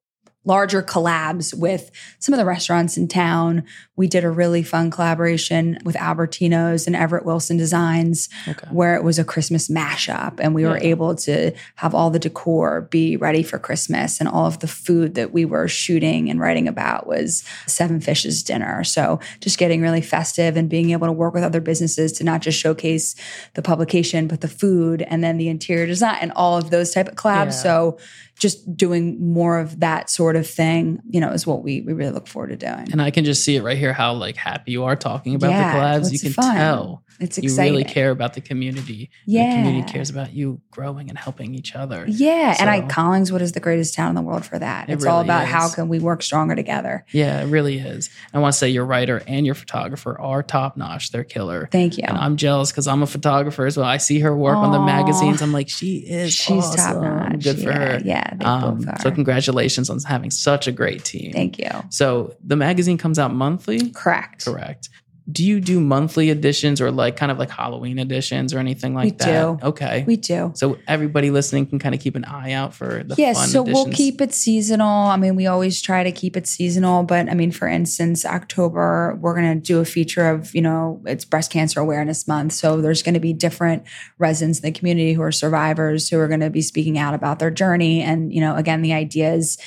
larger 0.50 0.82
collabs 0.84 1.54
with 1.54 1.92
some 2.20 2.34
of 2.34 2.40
the 2.40 2.46
restaurants 2.46 2.98
in 2.98 3.08
town. 3.08 3.64
We 3.96 4.08
did 4.08 4.24
a 4.26 4.30
really 4.32 4.64
fun 4.64 4.90
collaboration 4.92 5.78
with 5.86 5.96
Albertino's 5.96 6.88
and 6.88 6.96
Everett 6.96 7.24
Wilson 7.26 7.56
Designs 7.58 8.28
Okay. 8.48 8.68
where 8.72 8.96
it 8.96 9.04
was 9.04 9.20
a 9.20 9.24
Christmas 9.24 9.68
mashup 9.70 10.40
and 10.40 10.56
we 10.56 10.66
were 10.66 10.78
able 10.78 11.16
to 11.16 11.52
have 11.76 11.94
all 11.94 12.10
the 12.10 12.20
decor 12.20 12.88
be 12.90 13.16
ready 13.18 13.44
for 13.44 13.60
Christmas 13.60 14.20
and 14.20 14.28
all 14.28 14.46
of 14.48 14.60
the 14.60 14.68
food 14.68 15.16
that 15.16 15.32
we 15.32 15.46
were 15.46 15.68
shooting 15.68 16.30
and 16.30 16.40
writing 16.40 16.68
about 16.68 17.06
was 17.08 17.44
Seven 17.68 18.02
Fishes 18.02 18.42
dinner. 18.42 18.84
So 18.84 19.20
just 19.42 19.58
getting 19.60 19.82
really 19.82 20.02
festive 20.02 20.58
and 20.58 20.68
being 20.70 20.90
able 20.92 21.08
to 21.08 21.14
work 21.14 21.34
with 21.34 21.44
other 21.44 21.62
businesses 21.62 22.12
to 22.14 22.24
not 22.24 22.42
just 22.42 22.60
showcase 22.60 23.16
the 23.54 23.62
publication 23.62 24.28
but 24.28 24.42
the 24.42 24.48
food 24.48 25.04
and 25.04 25.24
then 25.24 25.38
the 25.38 25.50
interior 25.50 25.86
design 25.86 26.18
and 26.22 26.32
all 26.36 26.58
of 26.58 26.72
those 26.72 26.92
type 26.92 27.08
of 27.08 27.16
collabs. 27.16 27.46
Yeah. 27.46 27.68
So 27.68 27.98
just 28.40 28.76
doing 28.78 29.34
more 29.34 29.60
of 29.60 29.80
that 29.82 30.10
sort 30.10 30.36
of 30.36 30.48
thing, 30.48 31.00
you 31.10 31.20
know, 31.20 31.30
is 31.32 31.46
what 31.46 31.64
we 31.64 31.82
we 31.82 31.94
really 31.94 32.12
look 32.12 32.28
forward 32.28 32.48
to 32.50 32.56
doing. 32.56 32.92
And 32.92 33.02
I 33.02 33.12
can 33.12 33.26
just 33.26 33.44
see 33.44 33.56
it 33.58 33.64
right 33.64 33.78
here 33.78 33.94
how 33.94 34.14
like 34.14 34.38
happy 34.38 34.72
you 34.72 34.84
are 34.86 34.96
talking 34.96 35.36
about 35.36 35.52
Yeah, 35.52 35.74
the 35.74 35.80
collabs. 36.06 36.12
You 36.14 36.20
can 36.20 36.32
fun. 36.34 36.56
tell 36.56 37.04
It's 37.20 37.38
you 37.38 37.56
really 37.56 37.84
care 37.84 38.12
about 38.12 38.34
the 38.34 38.42
community. 38.42 39.10
Yeah. 39.26 39.50
The 39.50 39.56
community 39.62 39.92
cares 39.92 40.10
about 40.10 40.34
you 40.34 40.62
growing 40.72 41.10
and 41.10 41.18
helping 41.18 41.54
each 41.54 41.76
other. 41.76 42.06
Yeah, 42.08 42.56
and 42.60 42.70
I 42.70 42.80
So- 42.82 42.88
Collingswood 42.88 43.42
is 43.42 43.52
the 43.52 43.60
greatest 43.60 43.94
town 43.94 44.10
in 44.10 44.16
the 44.16 44.22
world 44.22 44.46
for 44.46 44.58
that. 44.58 44.90
It 44.90 44.94
It's 44.94 45.06
all 45.06 45.18
really 45.18 45.26
about 45.28 45.46
how 45.48 45.70
can 45.70 45.90
we 45.90 46.00
work 46.00 46.24
stronger 46.24 46.56
together. 46.56 47.06
Yeah, 47.12 47.42
it 47.42 47.48
really 47.48 47.78
is. 47.78 48.10
I 48.34 48.40
want 48.40 48.54
to 48.54 48.58
say 48.58 48.70
your 48.70 48.86
writer 48.86 49.22
and 49.28 49.46
your 49.46 49.56
photographer 49.56 50.18
are 50.20 50.42
top 50.44 50.78
notch. 50.78 51.12
They're 51.12 51.26
killer. 51.26 51.68
Thank 51.72 51.98
you. 51.98 52.06
And 52.08 52.18
I'm 52.18 52.38
jealous 52.38 52.72
because 52.72 52.88
I'm 52.88 53.04
a 53.04 53.08
photographer 53.08 53.66
as 53.66 53.76
well. 53.76 53.86
I 53.86 53.98
see 53.98 54.20
her 54.22 54.36
work 54.36 54.56
on 54.58 54.72
the 54.72 54.80
magazines. 54.80 55.42
I'm 55.42 55.52
like, 55.52 55.68
she 55.70 55.98
is 55.98 56.34
She's 56.34 56.64
awesome. 56.64 57.02
top 57.02 57.32
notch. 57.32 57.44
Good 57.44 57.58
for 57.58 57.70
yeah, 57.70 57.78
her. 57.80 58.02
Yeah, 58.06 58.29
they 58.38 58.46
Um, 58.46 58.78
both 58.78 58.88
are. 58.88 59.00
so 59.02 59.12
congratulations 59.12 59.90
on 59.90 60.00
having 60.02 60.30
such 60.32 60.68
a 60.68 60.72
great 60.72 61.04
team. 61.06 61.32
Thank 61.34 61.58
you. 61.58 61.70
So 61.90 62.36
the 62.46 62.56
magazine 62.56 62.98
comes 62.98 63.18
out 63.18 63.34
monthly. 63.34 63.90
Correct. 63.92 64.46
Correct. 64.46 64.90
Do 65.32 65.46
you 65.46 65.60
do 65.60 65.80
monthly 65.80 66.30
editions 66.30 66.82
or 66.82 66.92
like 66.92 67.18
kind 67.18 67.32
of 67.32 67.38
like 67.38 67.50
Halloween 67.50 68.00
editions 68.00 68.54
or 68.54 68.60
anything 68.60 68.94
like 68.94 69.06
We 69.06 69.12
that? 69.12 69.50
We 69.50 69.58
do. 69.58 69.68
Okay. 69.68 70.04
We 70.08 70.18
do. 70.18 70.52
so 70.56 70.78
everybody 70.88 71.30
listening 71.30 71.68
can 71.68 71.80
kind 71.80 71.94
of 71.94 72.02
keep 72.02 72.16
an 72.16 72.26
eye 72.26 72.54
out 72.54 72.74
for 72.74 73.04
the 73.04 73.16
Yes, 73.18 73.52
so 73.52 73.62
we'll 73.62 73.92
keep 73.92 74.22
it 74.22 74.34
seasonal. 74.34 74.88
I 74.88 75.18
mean, 75.18 75.36
we 75.36 75.48
always 75.48 75.82
try 75.82 76.04
to 76.04 76.12
keep 76.12 76.36
it 76.36 76.48
seasonal, 76.48 77.04
but 77.04 77.30
I 77.30 77.34
mean, 77.34 77.52
for 77.52 77.68
instance, 77.68 78.26
October, 78.26 79.18
we're 79.22 79.36
going 79.36 79.60
to 79.60 79.66
do 79.66 79.80
a 79.80 79.86
feature 79.86 80.30
of, 80.30 80.54
you 80.56 80.62
know, 80.62 81.02
it's 81.06 81.26
breast 81.26 81.52
cancer 81.52 81.80
awareness 81.80 82.28
month. 82.28 82.54
So 82.54 82.82
there's 82.82 83.04
going 83.04 83.14
to 83.14 83.20
be 83.20 83.34
different 83.34 83.84
residents 84.18 84.60
in 84.60 84.64
the 84.64 84.78
community 84.78 85.14
who 85.14 85.22
are 85.22 85.32
survivors 85.32 86.10
who 86.10 86.20
are 86.20 86.28
going 86.28 86.40
to 86.40 86.50
be 86.50 86.62
speaking 86.62 86.98
out 86.98 87.14
about 87.14 87.40
their 87.40 87.52
journey. 87.52 88.02
And, 88.02 88.34
you 88.34 88.42
know, 88.42 88.56
again, 88.56 88.82
the 88.82 88.94
idea 88.94 89.34
is 89.34 89.58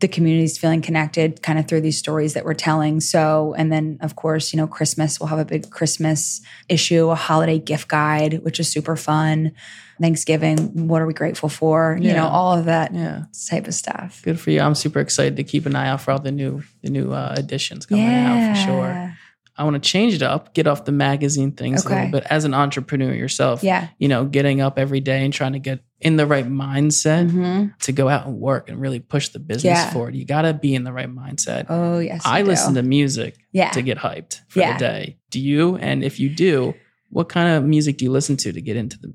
the 0.00 0.08
community's 0.08 0.58
feeling 0.58 0.82
connected 0.82 1.42
kind 1.42 1.58
of 1.58 1.66
through 1.66 1.80
these 1.80 1.96
stories 1.98 2.34
that 2.34 2.44
we're 2.44 2.52
telling. 2.52 3.00
So, 3.00 3.54
and 3.56 3.72
then 3.72 3.96
of 4.02 4.14
course, 4.14 4.52
you 4.52 4.58
know, 4.58 4.66
Christmas, 4.66 5.18
we'll 5.18 5.28
have 5.28 5.38
a 5.38 5.44
big 5.46 5.70
Christmas 5.70 6.42
issue, 6.68 7.08
a 7.08 7.14
holiday 7.14 7.58
gift 7.58 7.88
guide, 7.88 8.40
which 8.44 8.60
is 8.60 8.70
super 8.70 8.94
fun. 8.96 9.52
Thanksgiving, 10.00 10.88
what 10.88 11.00
are 11.00 11.06
we 11.06 11.14
grateful 11.14 11.48
for? 11.48 11.98
You 11.98 12.12
know, 12.12 12.26
all 12.28 12.52
of 12.58 12.66
that 12.66 12.92
Yeah. 12.94 13.24
type 13.48 13.66
of 13.66 13.74
stuff. 13.74 14.20
Good 14.22 14.38
for 14.38 14.50
you. 14.50 14.60
I'm 14.60 14.74
super 14.74 15.00
excited 15.00 15.36
to 15.36 15.44
keep 15.44 15.64
an 15.64 15.74
eye 15.74 15.88
out 15.88 16.02
for 16.02 16.10
all 16.10 16.18
the 16.18 16.32
new 16.32 16.62
the 16.82 16.90
new 16.90 17.12
uh, 17.12 17.34
editions 17.38 17.86
coming 17.86 18.04
out 18.06 18.54
for 18.56 18.62
sure. 18.66 19.16
I 19.58 19.64
want 19.64 19.82
to 19.82 19.90
change 19.90 20.12
it 20.12 20.20
up, 20.22 20.52
get 20.52 20.66
off 20.66 20.84
the 20.84 20.92
magazine 20.92 21.52
things 21.52 21.86
a 21.86 21.88
little 21.88 22.10
bit 22.10 22.24
as 22.28 22.44
an 22.44 22.52
entrepreneur 22.52 23.14
yourself. 23.14 23.62
Yeah. 23.64 23.88
You 23.98 24.08
know, 24.08 24.26
getting 24.26 24.60
up 24.60 24.78
every 24.78 25.00
day 25.00 25.24
and 25.24 25.32
trying 25.32 25.54
to 25.54 25.58
get 25.58 25.80
in 26.00 26.16
the 26.16 26.26
right 26.26 26.46
mindset 26.46 27.30
hmm 27.30 27.66
to 27.80 27.92
go 27.92 28.08
out 28.08 28.26
and 28.26 28.38
work 28.38 28.68
and 28.68 28.80
really 28.80 29.00
push 29.00 29.28
the 29.30 29.38
business 29.38 29.64
Yeah. 29.78 29.90
forward. 29.92 30.14
You 30.14 30.24
got 30.24 30.42
to 30.42 30.52
be 30.52 30.74
in 30.74 30.84
the 30.84 30.92
right 30.92 31.08
mindset. 31.08 31.66
Oh, 31.68 31.98
yes. 31.98 32.22
I 32.24 32.42
listen 32.42 32.74
to 32.74 32.82
music 32.82 33.36
yeah. 33.52 33.70
to 33.70 33.82
get 33.82 33.98
hyped 33.98 34.40
for 34.48 34.60
Yeah. 34.60 34.74
the 34.74 34.78
day. 34.78 35.18
Do 35.30 35.40
you? 35.40 35.76
And 35.76 36.04
if 36.04 36.20
you 36.20 36.28
do, 36.28 36.74
what 37.10 37.28
kind 37.28 37.48
of 37.56 37.64
music 37.64 37.98
do 37.98 38.04
you 38.04 38.10
listen 38.10 38.36
to 38.38 38.52
to 38.52 38.60
get 38.60 38.76
into 38.76 38.98
the, 38.98 39.14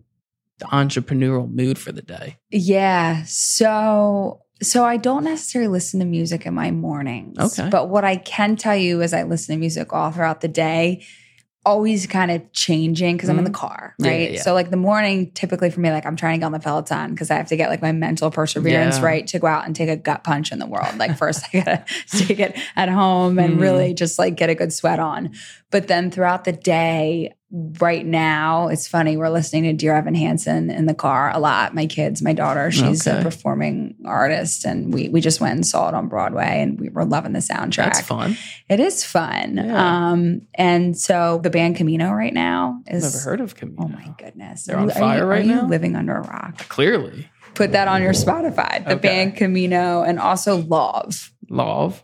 the 0.60 0.66
entrepreneurial 0.66 1.52
mood 1.52 1.78
for 1.78 1.92
the 1.92 2.02
day? 2.02 2.38
Yeah. 2.50 3.24
So 3.26 4.42
so 4.62 4.86
I 4.86 4.98
don't 4.98 5.24
necessarily 5.24 5.70
listen 5.70 6.00
to 6.02 6.06
music 6.06 6.46
in 6.46 6.54
my 6.54 6.70
mornings. 6.72 7.38
Okay. 7.40 7.70
But 7.70 7.90
what 7.90 8.06
I 8.06 8.16
can 8.16 8.56
tell 8.56 8.76
you 8.78 9.02
is 9.02 9.12
I 9.14 9.24
listen 9.24 9.56
to 9.56 9.60
music 9.60 9.92
all 9.92 10.12
throughout 10.12 10.42
the 10.42 10.48
day, 10.48 11.04
always 11.66 12.08
kind 12.08 12.32
of 12.32 12.52
changing 12.54 13.16
because 13.16 13.30
I'm 13.30 13.38
in 13.38 13.44
the 13.44 13.52
car, 13.52 13.94
Mm-hmm. 14.00 14.06
Yeah, 14.06 14.12
right? 14.12 14.32
yeah. 14.34 14.42
So 14.42 14.54
like 14.54 14.70
the 14.72 14.78
morning, 14.78 15.32
typically 15.32 15.70
for 15.70 15.80
me, 15.80 15.92
like 15.92 16.06
I'm 16.06 16.16
trying 16.16 16.36
to 16.36 16.40
get 16.40 16.46
on 16.48 16.52
the 16.54 16.60
Peloton 16.60 17.12
because 17.12 17.30
I 17.30 17.36
have 17.36 17.48
to 17.50 17.56
get 17.56 17.70
like 17.70 17.82
my 17.82 17.92
mental 17.92 18.32
perseverance 18.32 18.98
Yeah. 18.98 19.06
right 19.06 19.28
to 19.28 19.40
go 19.40 19.48
out 19.48 19.66
and 19.66 19.76
take 19.76 19.90
a 19.90 19.96
gut 19.96 20.24
punch 20.24 20.52
in 20.52 20.60
the 20.60 20.66
world. 20.66 20.98
Like 20.98 21.18
first 21.18 21.44
I 21.54 21.60
gotta 21.60 21.86
take 22.10 22.40
it 22.40 22.58
at 22.76 22.90
home 22.90 23.38
and 23.38 23.58
Mhm. 23.58 23.62
really 23.62 23.94
just 23.94 24.18
like 24.18 24.36
get 24.36 24.50
a 24.50 24.56
good 24.56 24.74
sweat 24.74 25.00
on. 25.00 25.32
But 25.70 25.88
then 25.88 26.10
throughout 26.12 26.46
the 26.46 26.52
day, 26.52 27.34
right 27.52 28.06
now, 28.06 28.70
it's 28.70 28.88
funny, 28.88 29.18
we're 29.18 29.30
listening 29.30 29.64
to 29.64 29.74
Dear 29.74 29.94
Evan 29.96 30.16
Hansen 30.16 30.70
in 30.70 30.86
the 30.86 30.94
car 30.94 31.32
a 31.34 31.40
lot. 31.40 31.76
My 31.76 31.86
kids, 31.86 32.22
my 32.22 32.34
daughter, 32.34 32.72
she's 32.72 33.06
Okay. 33.06 33.20
a 33.20 33.24
performing 33.24 33.96
artist, 34.06 34.64
and 34.66 34.94
we 34.94 35.10
we 35.10 35.20
just 35.22 35.42
went 35.42 35.56
and 35.56 35.66
saw 35.66 35.90
it 35.90 35.94
on 35.94 36.08
Broadway 36.08 36.62
and 36.62 36.80
we 36.80 36.90
were 36.90 37.04
loving 37.06 37.34
the 37.34 37.40
soundtrack. 37.40 37.76
That's 37.94 38.02
fun. 38.02 38.38
It 38.70 38.80
is 38.80 39.04
fun. 39.04 39.58
Yeah. 39.58 40.10
Um, 40.12 40.42
and 40.56 40.98
so 40.98 41.40
the 41.44 41.50
band 41.50 41.76
Camino 41.76 42.12
right 42.14 42.34
now 42.34 42.80
is 42.88 43.04
Never 43.04 43.30
heard 43.32 43.42
of 43.42 43.56
Camino. 43.56 43.84
Oh 43.84 43.88
my 43.90 44.14
goodness. 44.18 44.64
They're 44.66 44.78
Are 44.78 44.80
on 44.80 44.86
you- 44.86 44.92
are 44.92 45.00
fire 45.00 45.18
you- 45.20 45.26
right 45.26 45.46
are 45.46 45.48
you 45.48 45.62
living 45.64 45.96
under 45.96 46.16
a 46.16 46.22
rock? 46.22 46.68
Clearly. 46.70 47.28
Put 47.54 47.74
that 47.74 47.90
on 47.90 48.02
your 48.02 48.14
Spotify. 48.14 48.86
The 48.86 48.94
Okay. 48.94 49.02
band 49.08 49.36
Camino 49.36 50.04
and 50.04 50.20
also 50.20 50.62
Lauv. 50.62 51.32
Lauv. 51.50 52.02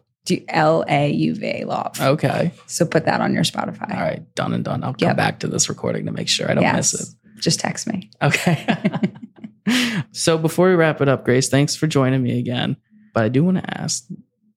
L 0.49 0.83
A 0.87 1.09
U 1.11 1.35
V, 1.35 1.63
Lauv. 1.65 1.99
Okay. 1.99 2.51
So 2.65 2.85
put 2.85 3.05
that 3.05 3.21
on 3.21 3.33
your 3.33 3.43
Spotify. 3.43 3.93
All 3.93 4.01
right. 4.01 4.23
Done 4.35 4.53
and 4.53 4.63
done. 4.63 4.83
I'll 4.83 4.93
come 4.93 5.09
Yep. 5.09 5.17
back 5.17 5.39
to 5.39 5.47
this 5.47 5.69
recording 5.69 6.05
to 6.05 6.11
make 6.11 6.27
sure 6.27 6.49
I 6.49 6.53
don't 6.53 6.75
miss 6.75 6.93
it. 6.93 7.07
Just 7.41 7.59
text 7.59 7.87
me. 7.87 8.09
Okay. 8.21 8.65
so 10.11 10.37
before 10.37 10.69
we 10.69 10.75
wrap 10.75 11.01
it 11.01 11.07
up, 11.09 11.25
Grace, 11.25 11.49
thanks 11.49 11.75
for 11.75 11.87
joining 11.87 12.21
me 12.23 12.39
again. 12.39 12.77
But 13.13 13.23
I 13.23 13.29
do 13.29 13.43
want 13.43 13.57
to 13.57 13.79
ask 13.81 14.07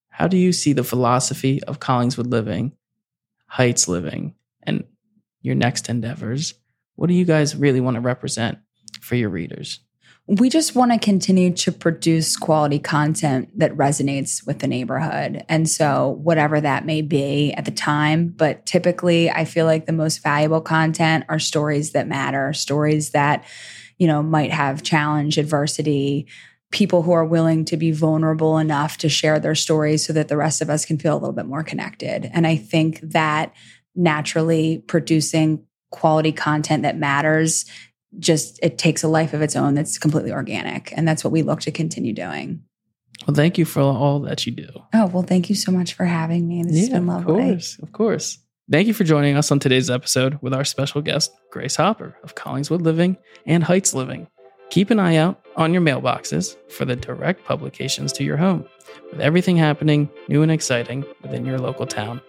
how 0.08 0.28
do 0.28 0.36
you 0.36 0.52
see 0.52 0.72
the 0.72 0.84
philosophy 0.84 1.62
of 1.64 1.80
Collingswood 1.80 2.30
living, 2.30 2.72
Heights 3.46 3.88
living, 3.88 4.34
and 4.62 4.84
your 5.42 5.54
next 5.54 5.88
endeavors? 5.88 6.54
What 6.96 7.08
do 7.08 7.14
you 7.14 7.24
guys 7.24 7.56
really 7.56 7.80
want 7.80 7.94
to 7.94 8.00
represent 8.00 8.58
for 9.00 9.14
your 9.16 9.30
readers? 9.30 9.80
We 10.32 10.48
just 10.48 10.76
want 10.76 10.92
to 10.92 10.98
continue 10.98 11.52
to 11.54 11.72
produce 11.72 12.36
quality 12.36 12.78
content 12.78 13.50
that 13.58 13.76
resonates 13.76 14.46
with 14.46 14.60
the 14.60 14.68
neighborhood. 14.68 15.44
And 15.48 15.68
so, 15.68 16.20
whatever 16.22 16.60
that 16.60 16.86
may 16.86 17.02
be 17.02 17.52
at 17.54 17.64
the 17.64 17.72
time, 17.72 18.28
but 18.28 18.64
typically, 18.64 19.28
I 19.28 19.44
feel 19.44 19.66
like 19.66 19.86
the 19.86 19.92
most 19.92 20.22
valuable 20.22 20.60
content 20.60 21.24
are 21.28 21.40
stories 21.40 21.90
that 21.92 22.06
matter, 22.06 22.52
stories 22.52 23.10
that, 23.10 23.44
you 23.98 24.06
know, 24.06 24.22
might 24.22 24.52
have 24.52 24.84
challenge, 24.84 25.36
adversity, 25.36 26.28
people 26.70 27.02
who 27.02 27.10
are 27.10 27.24
willing 27.24 27.64
to 27.64 27.76
be 27.76 27.90
vulnerable 27.90 28.56
enough 28.58 28.98
to 28.98 29.08
share 29.08 29.40
their 29.40 29.56
stories 29.56 30.06
so 30.06 30.12
that 30.12 30.28
the 30.28 30.36
rest 30.36 30.62
of 30.62 30.70
us 30.70 30.84
can 30.84 30.96
feel 30.96 31.14
a 31.14 31.18
little 31.18 31.32
bit 31.32 31.46
more 31.46 31.64
connected. 31.64 32.30
And 32.32 32.46
I 32.46 32.54
think 32.54 33.00
that 33.00 33.52
naturally 33.96 34.78
producing 34.86 35.66
quality 35.90 36.30
content 36.30 36.84
that 36.84 36.96
matters 36.96 37.64
just 38.18 38.58
it 38.62 38.76
takes 38.78 39.02
a 39.02 39.08
life 39.08 39.32
of 39.34 39.42
its 39.42 39.54
own 39.56 39.74
that's 39.74 39.98
completely 39.98 40.32
organic 40.32 40.92
and 40.96 41.06
that's 41.06 41.22
what 41.22 41.32
we 41.32 41.42
look 41.42 41.60
to 41.60 41.70
continue 41.70 42.12
doing 42.12 42.62
Well, 43.26 43.34
thank 43.34 43.56
you 43.58 43.64
for 43.64 43.80
all 43.80 44.20
that 44.20 44.46
you 44.46 44.52
do. 44.52 44.68
oh 44.94 45.06
well 45.06 45.22
thank 45.22 45.48
you 45.48 45.54
so 45.54 45.70
much 45.70 45.94
for 45.94 46.04
having 46.04 46.48
me 46.48 46.62
this 46.64 46.78
has 46.78 46.88
been 46.88 47.08
of 47.08 47.26
lovely 47.26 47.34
course. 47.52 47.78
Of 47.82 47.92
course. 47.92 48.38
Thank 48.70 48.86
you 48.86 48.94
for 48.94 49.02
joining 49.02 49.36
us 49.36 49.50
on 49.50 49.58
today's 49.58 49.90
episode 49.90 50.38
with 50.42 50.54
our 50.54 50.64
special 50.64 51.02
guest, 51.02 51.32
Grace 51.50 51.74
Hopper 51.74 52.16
of 52.22 52.36
Collingswood 52.36 52.82
Living 52.82 53.16
and 53.44 53.64
Heights 53.64 53.94
Living. 53.94 54.28
Keep 54.70 54.90
an 54.90 55.00
eye 55.00 55.16
out 55.16 55.40
on 55.56 55.72
your 55.72 55.82
mailboxes 55.82 56.56
for 56.70 56.84
the 56.84 56.94
direct 56.94 57.44
publications 57.44 58.12
to 58.12 58.22
your 58.22 58.36
home 58.36 58.64
with 59.10 59.20
everything 59.20 59.56
happening 59.56 60.08
new 60.28 60.42
and 60.42 60.52
exciting 60.52 61.04
within 61.22 61.44
your 61.44 61.58
local 61.58 61.84
town. 61.84 62.20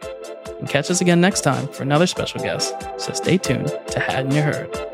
And 0.60 0.68
catch 0.68 0.90
us 0.90 1.00
again 1.00 1.22
next 1.22 1.42
time 1.42 1.68
for 1.68 1.84
another 1.84 2.08
special 2.08 2.42
guest. 2.42 2.74
So 2.98 3.14
stay 3.14 3.38
tuned 3.38 3.68
to 3.90 4.00
Haddon 4.00 4.32
Ya 4.32 4.42
Heard? 4.42 4.91